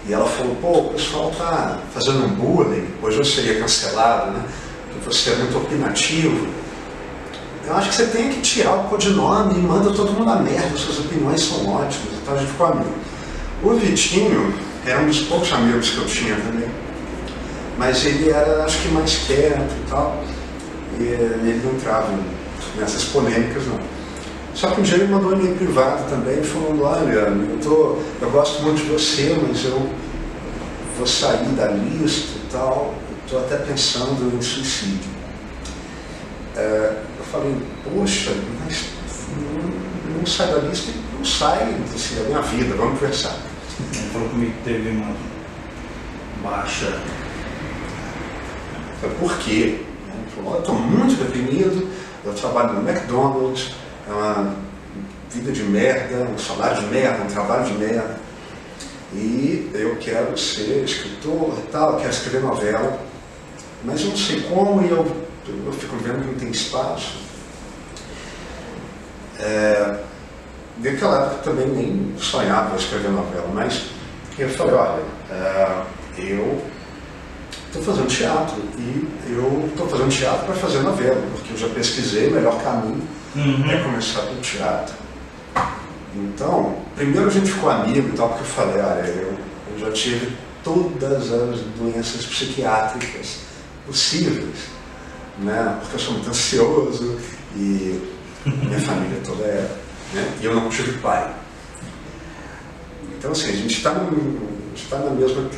[0.08, 4.44] e ela falou, pô, o pessoal tá fazendo um bullying, hoje eu seria cancelado, né?
[4.92, 6.46] Porque você é muito opinativo.
[7.66, 10.76] Eu acho que você tem que tirar o codinome e manda todo mundo a merda,
[10.76, 12.94] suas opiniões são ótimas, então a gente ficou amigo.
[13.64, 14.54] O Vitinho
[14.86, 16.68] era um dos poucos amigos que eu tinha também,
[17.76, 20.22] mas ele era, acho que, mais quieto e tal,
[21.00, 22.08] e ele não entrava
[22.76, 23.95] nessas polêmicas, não.
[24.56, 28.30] Só que um dia ele mandou um e-mail privado também, falando, olha, eu, tô, eu
[28.30, 29.86] gosto muito de você, mas eu
[30.96, 35.10] vou sair da lista e tal, estou até pensando em suicídio.
[36.56, 38.32] É, eu falei, poxa,
[38.64, 38.86] mas
[39.36, 43.36] não, não sai da lista, não sai, assim, é a minha vida, vamos conversar.
[43.92, 45.14] Ele falou comigo que teve uma
[46.42, 46.98] baixa.
[49.02, 49.52] Falei, por quê?
[49.52, 51.90] Ele falou, eu estou muito deprimido,
[52.24, 53.72] eu trabalho no McDonald's,
[54.08, 54.54] é uma
[55.30, 58.16] vida de merda, um salário de merda, um trabalho de merda.
[59.12, 62.98] E eu quero ser escritor e tal, quero escrever novela,
[63.84, 65.06] mas eu não sei como e eu,
[65.66, 67.18] eu fico vendo que não tem espaço.
[69.38, 69.98] É,
[70.82, 73.86] naquela época também nem sonhava escrever novela, mas
[74.38, 75.82] eu falei, olha, é,
[76.18, 76.62] eu
[77.66, 82.28] estou fazendo teatro e eu estou fazendo teatro para fazer novela, porque eu já pesquisei
[82.28, 83.70] o melhor caminho Uhum.
[83.70, 84.94] é começar pelo teatro.
[86.14, 89.38] Então, primeiro a gente ficou amigo e tal, porque eu falei, olha, eu,
[89.72, 93.40] eu já tive todas as doenças psiquiátricas
[93.86, 94.68] possíveis,
[95.38, 95.76] né?
[95.80, 97.18] Porque eu sou muito ansioso
[97.54, 98.00] e
[98.46, 99.70] minha família toda é,
[100.14, 100.34] né?
[100.40, 101.34] E eu não tive pai.
[103.18, 103.90] Então, assim, a gente está
[104.90, 105.50] tá na mesma.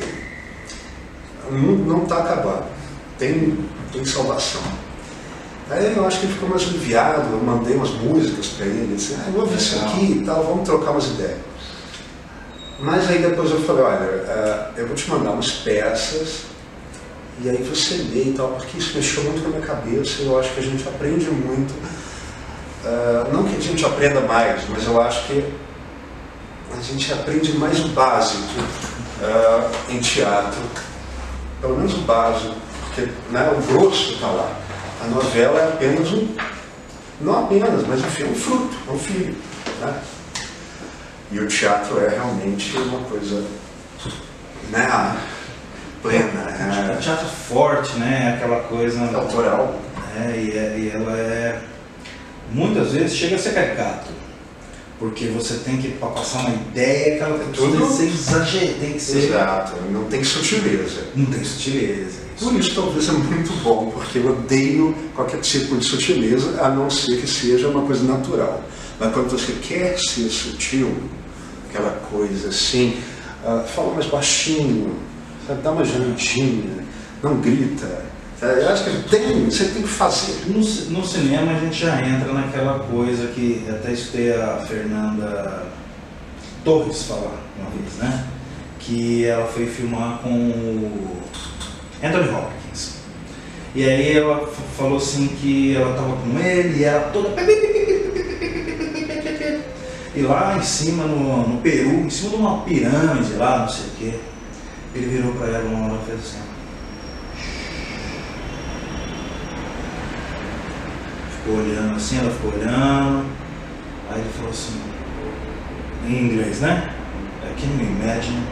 [1.49, 2.65] O mundo não está acabado.
[3.17, 3.57] Tem,
[3.93, 4.61] tem salvação.
[5.69, 9.15] Aí eu acho que ele ficou mais aliviado, eu mandei umas músicas para ele, disse,
[9.19, 11.37] ah, eu vou ouvir isso aqui e tal, vamos trocar umas ideias.
[12.79, 16.43] Mas aí depois eu falei, olha, eh, eu vou te mandar umas peças
[17.41, 20.25] e aí você lê e tal, porque isso mexeu muito com a minha cabeça e
[20.25, 21.73] eu acho que a gente aprende muito.
[22.85, 25.53] Eh, não que a gente aprenda mais, mas eu acho que
[26.71, 28.59] a gente aprende mais o básico
[29.21, 30.61] eh, em teatro,
[31.61, 32.55] pelo menos o básico,
[32.85, 34.68] porque né, o grosso está lá.
[35.09, 36.27] A novela é apenas um,
[37.19, 39.35] não apenas, mas enfim, um fruto, um filho.
[39.81, 40.01] Né?
[41.31, 43.43] E o teatro é realmente uma coisa
[44.69, 45.17] né,
[46.03, 46.45] plena,
[46.87, 48.35] O é, teatro forte, né?
[48.35, 49.03] Aquela coisa.
[49.15, 49.79] autoral.
[50.15, 51.59] É, e, é- e ela é.
[52.51, 54.11] Muitas vezes chega a ser caricato.
[54.99, 58.93] Porque você tem que, passar uma ideia, aquela coisa Tudo- tem que ser exagerado, tem
[58.93, 59.17] que ser.
[59.29, 61.03] Exato, não tem sutileza.
[61.15, 62.19] Não tem sutileza.
[62.35, 62.45] isso.
[62.45, 66.89] Por isso talvez é muito bom, porque eu odeio qualquer tipo de sutileza, a não
[66.89, 68.61] ser que seja uma coisa natural.
[68.99, 70.93] Mas quando você quer ser sutil,
[71.69, 72.97] aquela coisa assim,
[73.45, 74.95] ah, fala mais baixinho,
[75.47, 76.85] sabe, dá uma gemidinha,
[77.23, 78.05] não grita.
[78.41, 80.47] Eu acho que tem, você tem que fazer.
[80.47, 85.63] No, no cinema a gente já entra naquela coisa que até escutei a Fernanda
[86.63, 88.27] Torres falar uma vez, né?
[88.89, 91.17] que ela foi filmar com o
[92.03, 92.95] Anthony Hopkins.
[93.75, 97.29] E aí ela falou assim que ela tava com ele e ela toda.
[100.15, 103.85] E lá em cima, no, no Peru, em cima de uma pirâmide lá, não sei
[103.85, 104.19] o quê,
[104.95, 106.48] ele virou pra ela uma hora e fez assim.
[111.49, 113.25] Ficou olhando assim, ela ficou olhando.
[114.11, 114.79] Aí ele falou assim,
[116.05, 116.93] em inglês, né?
[117.43, 118.43] I can you imagine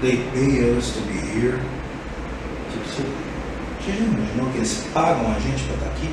[0.00, 1.58] they pay us to be here?
[2.72, 3.02] Tipo, você,
[3.78, 6.08] você já imaginou que eles pagam a gente pra estar aqui?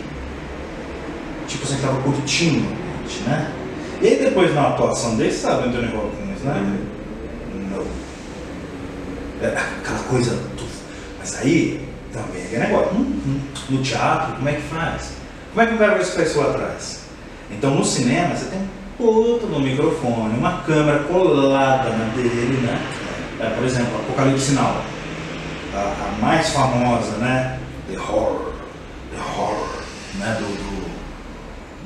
[1.47, 3.51] Tipo, você tava curtindo a gente, né?
[4.01, 6.77] E aí depois na atuação dele, sabe, Anthony Hopkins, né?
[7.71, 7.85] Não.
[9.41, 10.37] É aquela coisa.
[11.19, 12.97] Mas aí também é negócio.
[12.97, 15.22] hum, hum, No teatro, como é que faz?
[15.53, 17.01] Como é que o cara vai isso lá atrás?
[17.51, 22.81] Então no cinema você tem um puto no microfone, uma câmera colada na dele, né?
[23.39, 24.81] É, por exemplo, Apocalipse Now.
[25.75, 27.59] A, a mais famosa, né?
[27.87, 28.53] The Horror.
[29.11, 29.69] The Horror,
[30.15, 30.37] né?
[30.39, 30.91] Do, do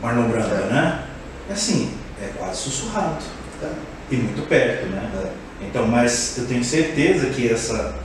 [0.01, 1.03] Marlon Brando, né?
[1.49, 3.17] É assim, é quase sussurrado.
[3.63, 3.69] É.
[4.11, 5.11] E muito perto, né?
[5.25, 5.65] É.
[5.65, 7.95] Então, mas eu tenho certeza que essa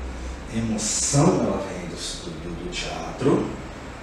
[0.57, 3.62] emoção ela vem do, do, do teatro.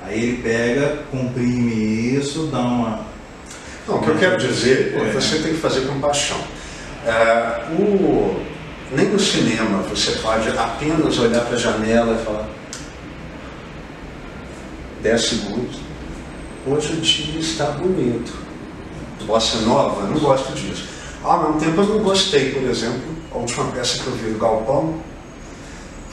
[0.09, 3.01] Aí ele pega, comprime isso, dá uma.
[3.87, 5.09] Não, o que eu quero dizer é É.
[5.09, 6.37] que você tem que fazer com paixão.
[7.05, 8.43] É, o,
[8.91, 12.49] nem no cinema você pode apenas olhar para a janela e falar
[15.03, 15.77] 10 segundos.
[16.65, 18.33] Hoje o dia está bonito.
[19.25, 20.87] Bossa nova, não gosto disso.
[21.23, 24.39] Ao mesmo tempo eu não gostei, por exemplo, a última peça que eu vi do
[24.39, 24.95] Galpão,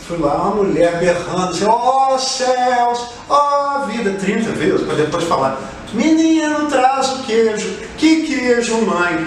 [0.07, 5.61] fui lá, uma mulher berrando assim, ó céus, ó vida, 30 vezes, para depois falar,
[5.93, 9.27] menino, traz o queijo, que queijo, mãe?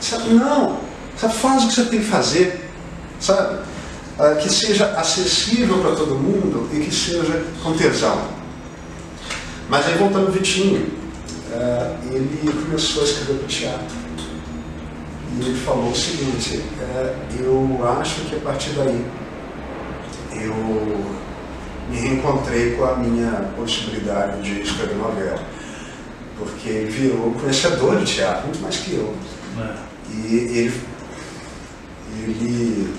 [0.00, 0.78] Sabe, não,
[1.16, 2.70] sabe, faz o que você tem que fazer,
[3.20, 3.60] sabe?
[4.18, 8.18] Ah, que seja acessível para todo mundo e que seja com tesão.
[9.68, 10.86] Mas aí voltando ao Vitinho,
[11.52, 14.00] ah, ele começou a escrever para o teatro.
[15.36, 19.04] E ele falou o seguinte, é, eu acho que a partir daí
[20.32, 20.54] eu
[21.88, 25.42] me reencontrei com a minha possibilidade de escrever novela.
[26.38, 29.14] Porque ele virou conhecedor de teatro, muito mais que eu.
[29.56, 29.76] né?
[30.10, 30.80] E ele,
[32.24, 32.94] ele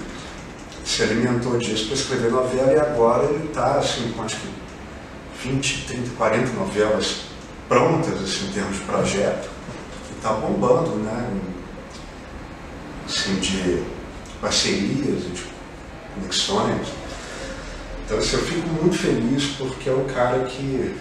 [0.85, 4.49] se alimentou disso para escrever novela e agora ele está assim, com acho que
[5.49, 7.21] 20, 30, 40 novelas
[7.67, 9.49] prontas assim, em termos de projeto.
[10.11, 11.27] E está bombando, né?
[13.07, 13.83] Assim, de
[14.39, 15.43] parcerias, de
[16.15, 16.87] conexões.
[18.11, 20.93] Então assim, eu fico muito feliz porque é um cara que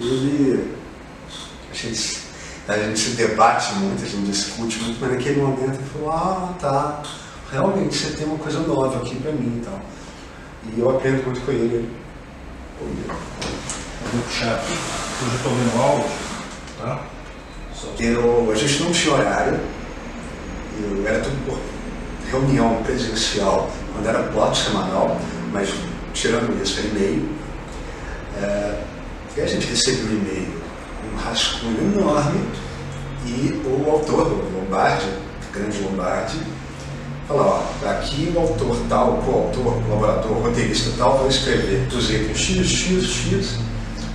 [0.00, 0.74] ele
[1.70, 2.18] a gente,
[2.66, 6.54] a gente se debate muito, a gente discute muito, mas naquele momento ele falou, ah
[6.58, 7.02] tá,
[7.52, 9.80] realmente você tem uma coisa nova aqui para mim e tal.
[10.74, 11.88] E eu aprendo muito com ele.
[12.80, 12.88] Eu
[14.12, 16.10] vou puxar aqui, eu já estou vendo áudio,
[16.80, 17.06] tá?
[17.72, 19.60] Só Eu, a gente não tinha horário,
[20.82, 21.60] eu, era tudo por
[22.28, 25.16] reunião presencial, quando era plot semanal,
[25.56, 25.70] mas
[26.12, 27.28] tirando isso, era e-mail.
[28.36, 28.78] É,
[29.36, 30.52] e a gente recebeu um e-mail,
[31.12, 32.40] um rascunho enorme,
[33.24, 36.38] e o autor, o Lombardi, o grande Lombardi,
[37.26, 42.66] falou, ó, aqui o autor tal, coautor, colaborador, roteirista tal, vai escrever do jeito X,
[42.66, 43.58] X, X,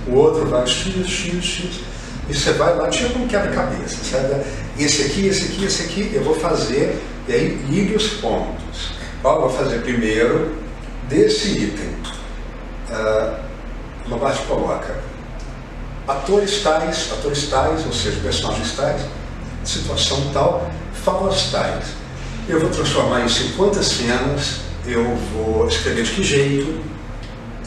[0.06, 1.80] o outro vai X, X, X,
[2.28, 4.42] e você vai lá, tira um quebra-cabeça, sabe?
[4.78, 8.92] Esse aqui, esse aqui, esse aqui, eu vou fazer, e aí ligue os pontos.
[9.24, 10.61] Ó, vou fazer primeiro
[11.12, 11.94] desse item.
[12.90, 13.40] Ah,
[14.08, 15.00] Lombardi coloca
[16.08, 19.02] atores tais, atores tais, ou seja, personagens tais,
[19.64, 20.70] situação tal,
[21.04, 21.84] falas tais.
[22.48, 26.82] Eu vou transformar em quantas cenas, eu vou escrever de que jeito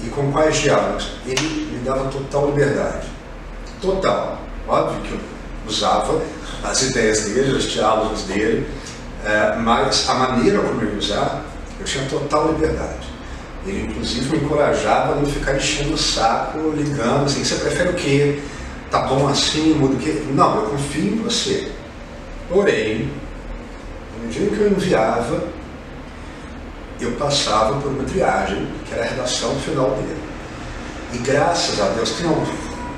[0.04, 1.12] e com quais diálogos.
[1.26, 3.08] Ele me dava total liberdade.
[3.82, 4.42] Total.
[4.68, 5.20] Óbvio que eu
[5.68, 6.22] usava
[6.64, 8.68] as ideias dele, os diálogos dele,
[9.24, 11.46] eh, mas a maneira como eu usar,
[11.80, 13.15] eu tinha total liberdade.
[13.66, 17.94] Ele, inclusive, me encorajava a não ficar enchendo o saco, ligando assim, você prefere o
[17.94, 18.40] quê?
[18.92, 20.22] Tá bom assim, muda o quê?
[20.34, 21.72] Não, eu confio em você.
[22.48, 23.10] Porém,
[24.22, 25.44] no dia que eu enviava,
[27.00, 30.18] eu passava por uma triagem, que era a redação final dele.
[31.14, 32.46] E graças a Deus, tem um,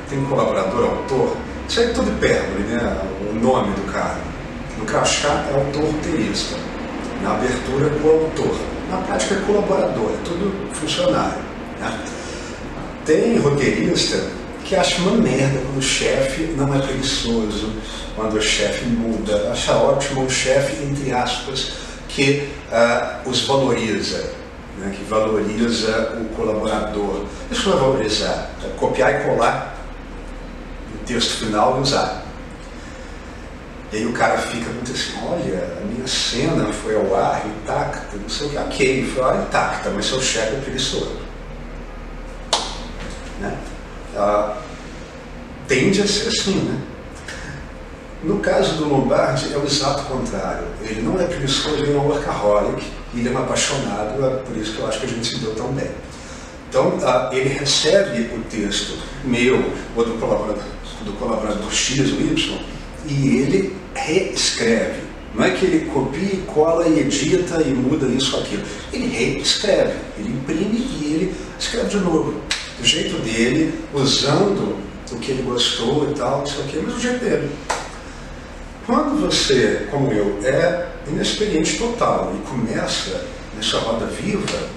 [0.09, 1.37] tem um colaborador, autor,
[1.67, 3.01] isso aí é tudo hipérbole, né?
[3.29, 4.17] O nome do cara.
[4.77, 6.55] No crachá é autor roteirista.
[7.21, 8.76] Na abertura é coautor.
[8.89, 11.41] Na prática é colaborador, é tudo funcionário.
[11.79, 11.99] Né?
[13.05, 14.29] Tem roteirista
[14.63, 17.73] que acha uma merda quando o chefe não é preguiçoso,
[18.15, 19.49] quando o chefe muda.
[19.51, 21.71] Acha ótimo o chefe, entre aspas,
[22.09, 24.29] que uh, os valoriza,
[24.77, 27.23] né, que valoriza o colaborador.
[27.49, 29.77] Isso não é valorizar, é copiar e colar
[30.93, 32.26] o texto final e usar.
[33.91, 38.17] E aí o cara fica muito assim, olha, a minha cena foi ao ar intacta,
[38.17, 41.15] não sei o que, ok, foi ao ar intacta, mas seu chefe é preguiçoso.
[43.39, 43.57] Né?
[44.17, 44.57] Ah,
[45.69, 46.81] tende a ser assim, né?
[48.23, 50.65] No caso do Lombardi é o exato contrário.
[50.81, 52.85] Ele não é preguiçoso, ele é um workaholic,
[53.15, 55.55] ele é um apaixonado, é por isso que eu acho que a gente se deu
[55.55, 55.91] tão bem.
[56.67, 60.63] Então, ah, ele recebe o texto meu ou do colaborador,
[61.05, 62.76] do colaborador X ou Y
[63.07, 65.07] e ele reescreve.
[65.33, 68.63] Não é que ele copia, cola e edita e muda isso aquilo.
[68.91, 72.41] Ele reescreve, ele imprime e ele escreve de novo.
[72.79, 74.77] Do jeito dele, usando
[75.11, 77.49] o que ele gostou e tal, isso aqui, mas do jeito dele.
[78.85, 84.69] Quando você, como eu, é inexperiente total e começa nessa roda viva,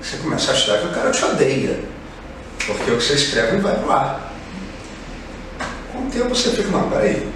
[0.00, 1.80] você começa a achar que o cara te odeia.
[2.66, 4.27] Porque o que você escreve não vai pro ar.
[5.98, 7.26] Com o tempo você fica, não, peraí,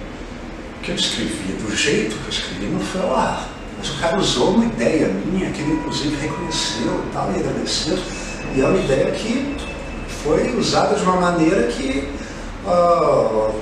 [0.81, 3.49] que eu escrevi, do jeito que eu escrevi, não foi ar.
[3.77, 7.99] Mas o cara usou uma ideia minha, que ele inclusive reconheceu tal, e agradeceu.
[8.55, 9.57] E é uma ideia que
[10.23, 12.07] foi usada de uma maneira que
[12.65, 13.53] uh,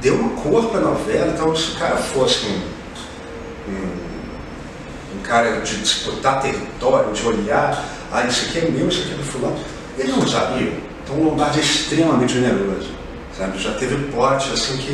[0.00, 1.32] deu uma cor para a novela.
[1.32, 8.26] Então, se o cara fosse um, um, um, cara de disputar território, de olhar, ah,
[8.26, 9.58] isso aqui é meu, isso aqui é do fulano,
[9.96, 10.72] ele não usaria.
[11.04, 12.99] Então, o Lombardi é extremamente generoso.
[13.36, 13.58] Sabe?
[13.58, 14.92] Já teve pote assim que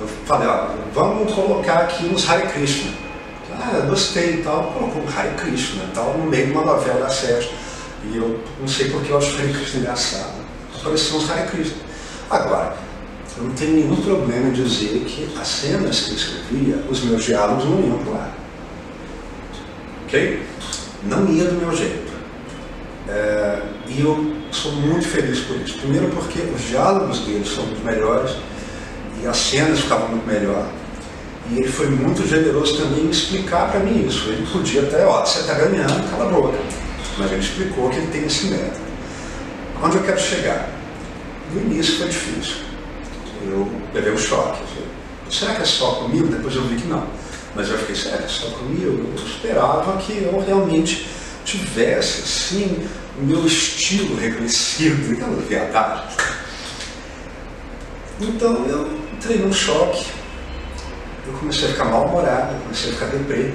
[0.00, 2.92] eu falei, ó, vamos colocar aqui uns Hare Krishna.
[3.60, 7.08] Ah, gostei e tal, colocou um Hare Krishna tal, no meio de uma novela da
[7.08, 7.50] Sérgio.
[8.04, 10.34] E eu não sei porque eu acho Hare Krishna engraçado.
[10.78, 11.78] Apareceu uns Hare Krishna.
[12.30, 12.76] Agora,
[13.36, 17.24] eu não tenho nenhum problema em dizer que as cenas que eu escrevia, os meus
[17.24, 18.30] diálogos não iam pro ar.
[20.04, 20.42] Ok?
[21.04, 22.12] Não ia do meu jeito.
[23.08, 25.78] É, e eu sou muito feliz por isso.
[25.78, 28.32] Primeiro porque os diálogos deles são os melhores
[29.22, 30.66] e as cenas ficavam muito melhor.
[31.50, 34.28] E ele foi muito generoso também em explicar para mim isso.
[34.28, 36.58] Ele podia até, ó, você está ganhando, cala a boca.
[37.16, 38.88] Mas ele explicou que ele tem esse método.
[39.82, 40.68] Onde eu quero chegar?
[41.52, 42.56] No início foi difícil.
[43.46, 44.60] Eu levei um choque.
[45.30, 46.26] será que é só comigo?
[46.26, 47.06] Depois eu vi que não.
[47.54, 49.08] Mas eu fiquei, será que é só comigo?
[49.16, 51.08] Eu esperava que eu realmente
[51.44, 52.86] tivesse, assim,
[53.20, 55.12] o meu estilo reconhecido.
[55.12, 56.04] Aquela viadagem.
[58.20, 60.06] Então eu entrei num choque,
[61.26, 63.52] eu comecei a ficar mal-humorado, comecei a ficar deprê.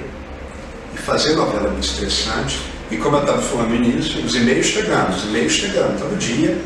[0.94, 2.60] E fazer novela muito estressante.
[2.90, 6.56] E como eu estava falando no início, os e-mails chegando, os e-mails chegando todo dia.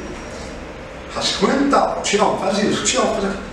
[1.15, 3.49] Rascunho tal, Tião, faz isso, Tião, faz aquilo.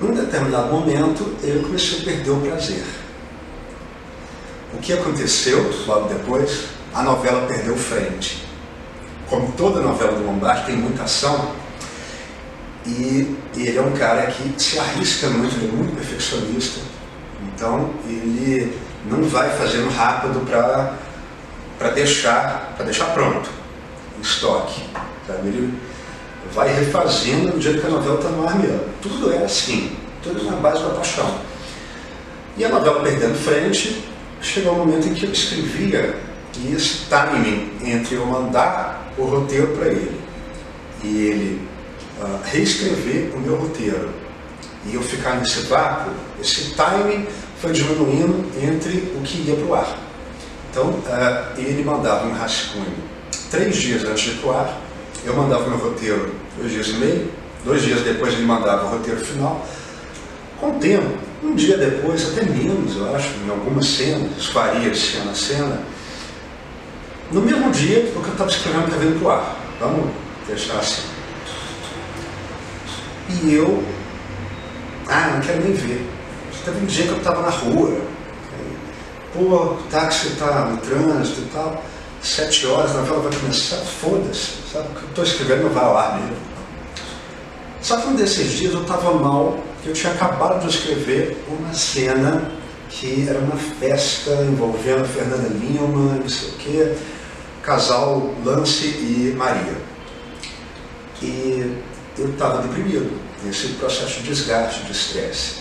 [0.00, 2.84] Num determinado momento, eu comecei a perder o prazer.
[4.74, 6.66] O que aconteceu logo depois?
[6.94, 8.50] A novela perdeu frente
[9.30, 11.52] como toda novela do Lombardi, tem muita ação.
[12.84, 16.80] E, e, ele é um cara que se arrisca muito, ele é muito perfeccionista.
[17.46, 23.48] Então ele não vai fazendo rápido para deixar, deixar pronto,
[24.18, 24.82] em estoque.
[25.26, 25.48] Sabe?
[25.48, 25.80] Ele
[26.52, 28.84] vai refazendo do jeito que a novela está no ar mesmo.
[29.00, 31.38] Tudo é assim, tudo na base da paixão.
[32.56, 34.09] E a novela perdendo frente,
[34.40, 36.16] chegou um momento em que eu escrevia
[36.58, 40.20] e esse timing entre eu mandar o roteiro para ele
[41.02, 41.68] e ele
[42.20, 44.10] uh, reescrever o meu roteiro
[44.86, 47.26] e eu ficar nesse vácuo, esse timing
[47.60, 49.98] foi diminuindo entre o que ia para o ar.
[50.70, 52.94] Então, uh, ele mandava um rascunho
[53.50, 54.80] três dias antes de ir para o ar,
[55.24, 57.30] eu mandava o meu roteiro dois dias e meio,
[57.64, 59.66] dois dias depois ele mandava o roteiro final.
[60.60, 64.90] Com o tempo, um dia depois, até menos, eu acho, em algumas cenas, isso varia
[64.90, 65.80] de cena a cena,
[67.32, 69.56] no mesmo dia, o que eu estava escrevendo está vindo para o ar.
[69.78, 70.10] Vamos
[70.48, 71.02] deixar assim.
[73.28, 73.84] E eu,
[75.08, 76.10] ah, não quero nem ver.
[76.64, 78.00] Teve um dia que eu estava na rua.
[79.32, 81.84] Pô, o táxi está no trânsito e tal.
[82.20, 83.76] Sete horas, a novela vai começar.
[83.76, 84.50] Foda-se.
[84.72, 86.36] Sabe o que eu estou escrevendo não vai ao ar mesmo.
[87.80, 92.50] Só que um desses dias eu estava mal, eu tinha acabado de escrever uma cena
[92.88, 96.96] que era uma festa envolvendo Fernanda Lima, não sei o quê
[97.62, 99.76] casal Lance e Maria.
[101.22, 101.76] E
[102.18, 105.60] eu estava deprimido, nesse processo de desgaste, de estresse.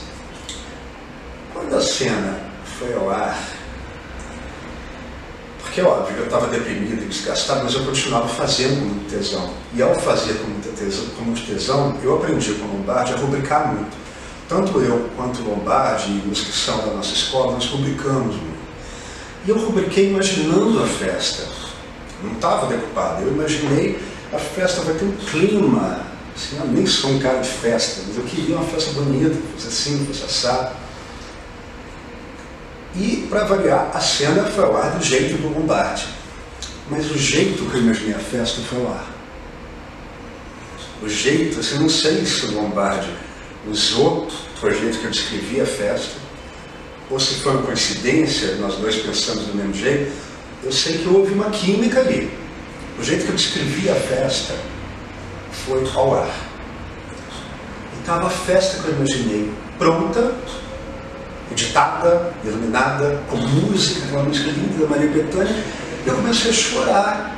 [1.53, 2.39] Quando a cena
[2.79, 3.37] foi ao ar,
[5.61, 9.53] porque é óbvio, eu estava deprimido e desgastado, mas eu continuava fazendo com muito tesão.
[9.75, 13.17] E ao fazer com, muita tesão, com muito tesão, eu aprendi com o Lombardi a
[13.17, 14.08] rubricar muito.
[14.49, 18.59] Tanto eu quanto Lombardi e os que são da nossa escola, nós rubricamos muito.
[19.45, 21.47] E eu rubriquei imaginando a festa.
[22.23, 23.21] Não estava decupado.
[23.21, 24.01] Eu imaginei
[24.33, 26.01] a festa vai ter um clima.
[26.35, 29.67] Assim, eu nem sou um cara de festa, mas eu queria uma festa bonita, fosse
[29.67, 30.75] assim, fosse assado.
[32.95, 36.07] E, para variar, a cena foi ao ar do jeito do Lombardi.
[36.89, 39.07] Mas o jeito que eu imaginei a festa foi ao ar.
[41.03, 43.09] O jeito, assim, não sei se o Lombardi
[43.67, 44.27] usou
[44.61, 46.15] o jeito que eu descrevi a festa,
[47.09, 50.11] ou se foi uma coincidência, nós dois pensamos do mesmo jeito,
[50.63, 52.31] eu sei que houve uma química ali.
[52.99, 54.53] O jeito que eu descrevi a festa
[55.65, 56.29] foi ao ar.
[57.95, 60.35] E estava a festa que eu imaginei pronta,
[61.51, 65.63] editada, iluminada, com música, aquela música linda da Maria Bethânia,
[66.05, 67.35] e eu comecei a chorar.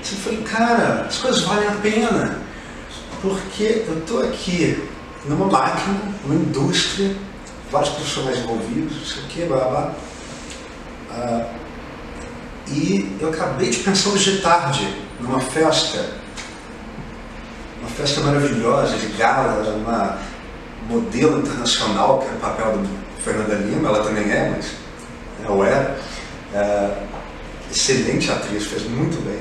[0.00, 2.38] Eu falei, cara, as coisas valem a pena,
[3.20, 4.82] porque eu estou aqui
[5.26, 7.14] numa máquina, numa indústria,
[7.70, 9.92] vários profissionais envolvidos, isso aqui, blá blá.
[11.10, 11.46] Ah,
[12.68, 14.88] e eu acabei de pensar hoje de tarde,
[15.20, 16.12] numa festa,
[17.80, 20.18] uma festa maravilhosa, de gala, uma
[20.88, 24.72] modelo internacional, que é o papel do Fernanda Lima, ela também é, mas
[25.64, 25.98] era.
[26.54, 27.04] É,
[27.74, 29.40] excelente atriz, fez muito bem.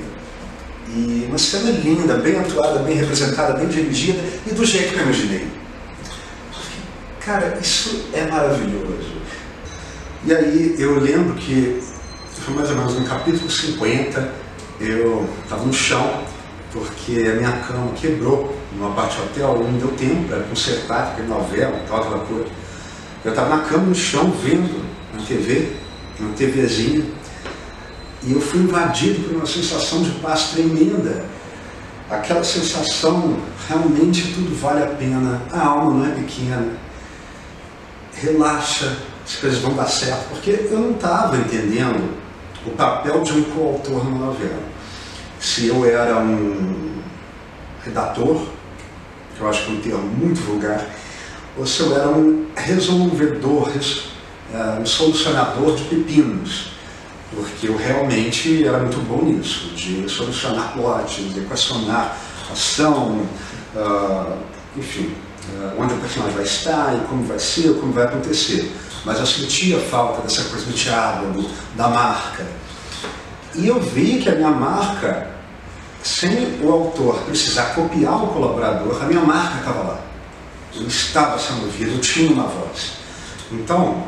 [0.89, 5.03] E uma cena linda, bem atuada, bem representada, bem dirigida e do jeito que eu
[5.03, 5.47] imaginei.
[7.25, 9.13] Cara, isso é maravilhoso.
[10.25, 11.81] E aí eu lembro que
[12.41, 14.29] foi mais ou menos no capítulo 50,
[14.81, 16.21] eu estava no chão,
[16.73, 21.79] porque a minha cama quebrou numa parte hotel, não deu tempo para consertar, porque novela,
[21.87, 22.49] tal, aquela coisa.
[23.23, 25.77] Eu estava na cama no chão vendo na TV,
[26.19, 27.05] uma TVzinha,
[28.23, 31.23] e eu fui invadido por uma sensação de paz tremenda.
[32.09, 33.37] Aquela sensação,
[33.69, 36.82] realmente tudo vale a pena, a alma não é pequena.
[38.21, 42.17] Relaxa, as coisas vão dar certo, porque eu não estava entendendo
[42.65, 44.63] o papel de um coautor numa novela.
[45.39, 47.01] Se eu era um
[47.83, 48.41] redator,
[49.35, 50.85] que eu acho que é um termo muito vulgar,
[51.57, 53.71] ou se eu era um resolvedor,
[54.53, 56.73] é, um solucionador de pepinos,
[57.35, 62.17] porque eu realmente era muito bom nisso, de solucionar plots, de equacionar
[62.51, 63.25] ação,
[63.75, 64.37] uh,
[64.77, 65.13] enfim,
[65.77, 68.71] onde o personagem vai estar e como vai ser, como vai acontecer
[69.05, 72.45] mas eu sentia falta dessa coisa do diálogo, da marca.
[73.55, 75.27] E eu vi que a minha marca,
[76.01, 79.99] sem o autor precisar copiar o colaborador, a minha marca estava lá.
[80.73, 82.93] Eu estava sendo ouvido, eu tinha uma voz.
[83.51, 84.05] Então,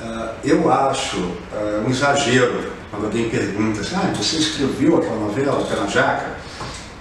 [0.00, 5.64] uh, eu acho uh, um exagero quando alguém pergunta assim, ah, você escreveu aquela novela,
[5.64, 6.36] Pela Jaca?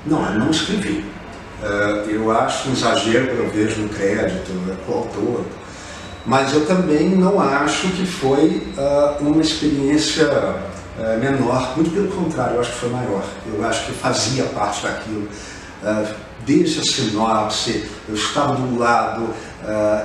[0.05, 1.05] Não, eu não escrevi.
[1.63, 4.51] Uh, eu acho um exagero quando eu vejo no crédito,
[4.87, 5.45] o autor,
[6.25, 12.55] mas eu também não acho que foi uh, uma experiência uh, menor, muito pelo contrário,
[12.55, 13.23] eu acho que foi maior.
[13.47, 15.29] Eu acho que fazia parte daquilo.
[16.45, 19.29] Desde a sinopse, eu estava do lado,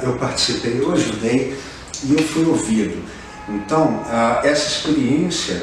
[0.02, 1.56] eu participei, eu ajudei
[2.04, 3.02] e eu fui ouvido.
[3.48, 4.02] Então,
[4.42, 5.62] essa experiência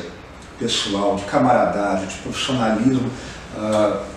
[0.60, 3.10] pessoal, de camaradagem, de profissionalismo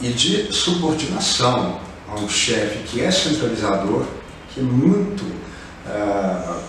[0.00, 4.04] e de subordinação a um chefe que é centralizador,
[4.52, 5.24] que é muito
[5.86, 6.60] ah,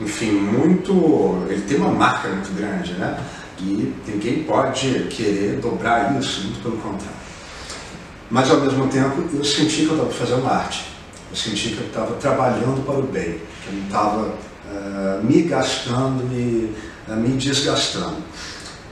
[0.00, 1.46] enfim, muito.
[1.48, 3.18] Ele tem uma marca muito grande, né?
[3.58, 7.22] E ninguém pode querer dobrar isso, muito pelo contrário.
[8.30, 10.84] Mas ao mesmo tempo eu senti que eu estava fazendo arte,
[11.30, 15.42] eu senti que eu estava trabalhando para o bem, que eu não estava uh, me
[15.42, 16.74] gastando, me,
[17.08, 18.16] uh, me desgastando.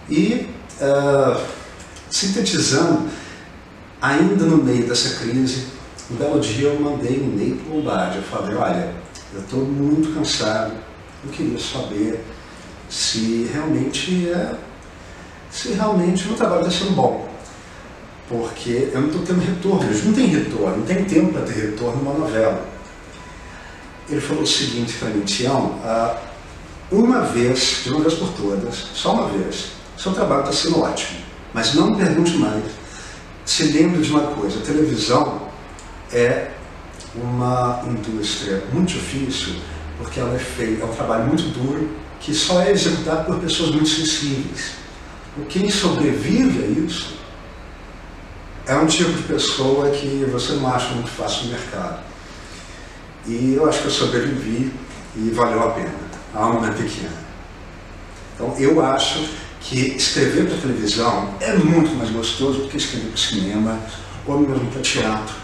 [0.09, 0.47] E,
[0.80, 1.41] uh,
[2.11, 3.09] sintetizando,
[4.03, 5.67] ainda no meio dessa crise,
[6.11, 8.17] um belo dia eu mandei um e-mail para o Lombardi.
[8.17, 8.95] Eu falei, olha,
[9.33, 10.73] eu estou muito cansado,
[11.25, 12.25] eu queria saber
[12.89, 14.55] se realmente é,
[15.51, 17.29] se realmente o trabalho está sendo bom.
[18.29, 22.03] Porque eu não estou tendo retorno, não tem retorno, não tem tempo para ter retorno
[22.03, 22.65] numa novela.
[24.09, 26.17] Ele falou o seguinte para mim, Tião, ah,
[26.91, 31.21] uma vez, de uma vez por todas, só uma vez, seu trabalho está sendo ótimo,
[31.53, 32.64] mas não me pergunte mais.
[33.44, 35.48] Se lembre de uma coisa, a televisão
[36.12, 36.51] é
[37.14, 39.57] uma indústria muito difícil,
[39.98, 41.90] porque ela é feita, é um trabalho muito duro,
[42.20, 44.72] que só é executado por pessoas muito sensíveis.
[45.36, 47.18] O quem sobrevive a isso
[48.66, 52.01] é um tipo de pessoa que você não acha muito fácil no mercado.
[53.26, 54.72] E eu acho que eu sobrevivi
[55.16, 55.92] e valeu a pena.
[56.34, 57.20] A alma é pequena.
[58.34, 59.28] Então eu acho
[59.61, 63.81] que escrever para televisão é muito mais gostoso do que escrever para cinema
[64.27, 65.35] ou mesmo para teatro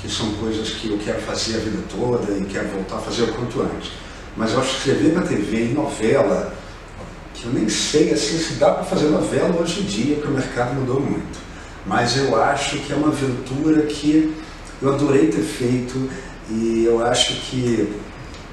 [0.00, 3.24] que são coisas que eu quero fazer a vida toda e quero voltar a fazer
[3.24, 3.90] o quanto antes.
[4.36, 6.54] Mas eu acho que escrever para TV e novela,
[7.34, 10.34] que eu nem sei assim, se dá para fazer novela hoje em dia, porque o
[10.34, 11.38] mercado mudou muito.
[11.86, 14.34] Mas eu acho que é uma aventura que
[14.80, 16.10] eu adorei ter feito
[16.50, 17.92] e eu acho que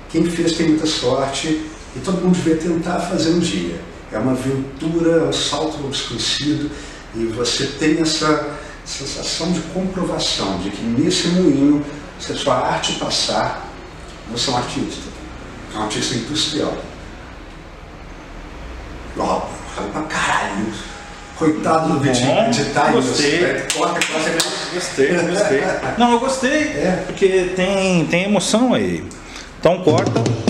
[0.09, 1.47] quem fez tem muita sorte
[1.95, 3.79] e todo mundo devia tentar fazer um dia.
[4.17, 6.71] É uma aventura, é um salto no desconhecido
[7.15, 11.85] e você tem essa sensação de comprovação de que nesse moinho,
[12.19, 13.69] se a sua arte passar,
[14.31, 15.01] você é um artista.
[15.75, 16.75] É um artista industrial.
[19.19, 20.65] Ó, oh, falei pra caralho.
[21.37, 23.35] Coitado do Vitinho editar gostei.
[23.35, 23.77] isso.
[23.77, 24.31] Corta, corta,
[24.73, 25.63] Gostei, gostei.
[25.99, 26.63] Não, eu gostei.
[26.63, 27.03] É.
[27.05, 29.03] Porque tem, tem emoção aí.
[29.59, 30.46] Então corta.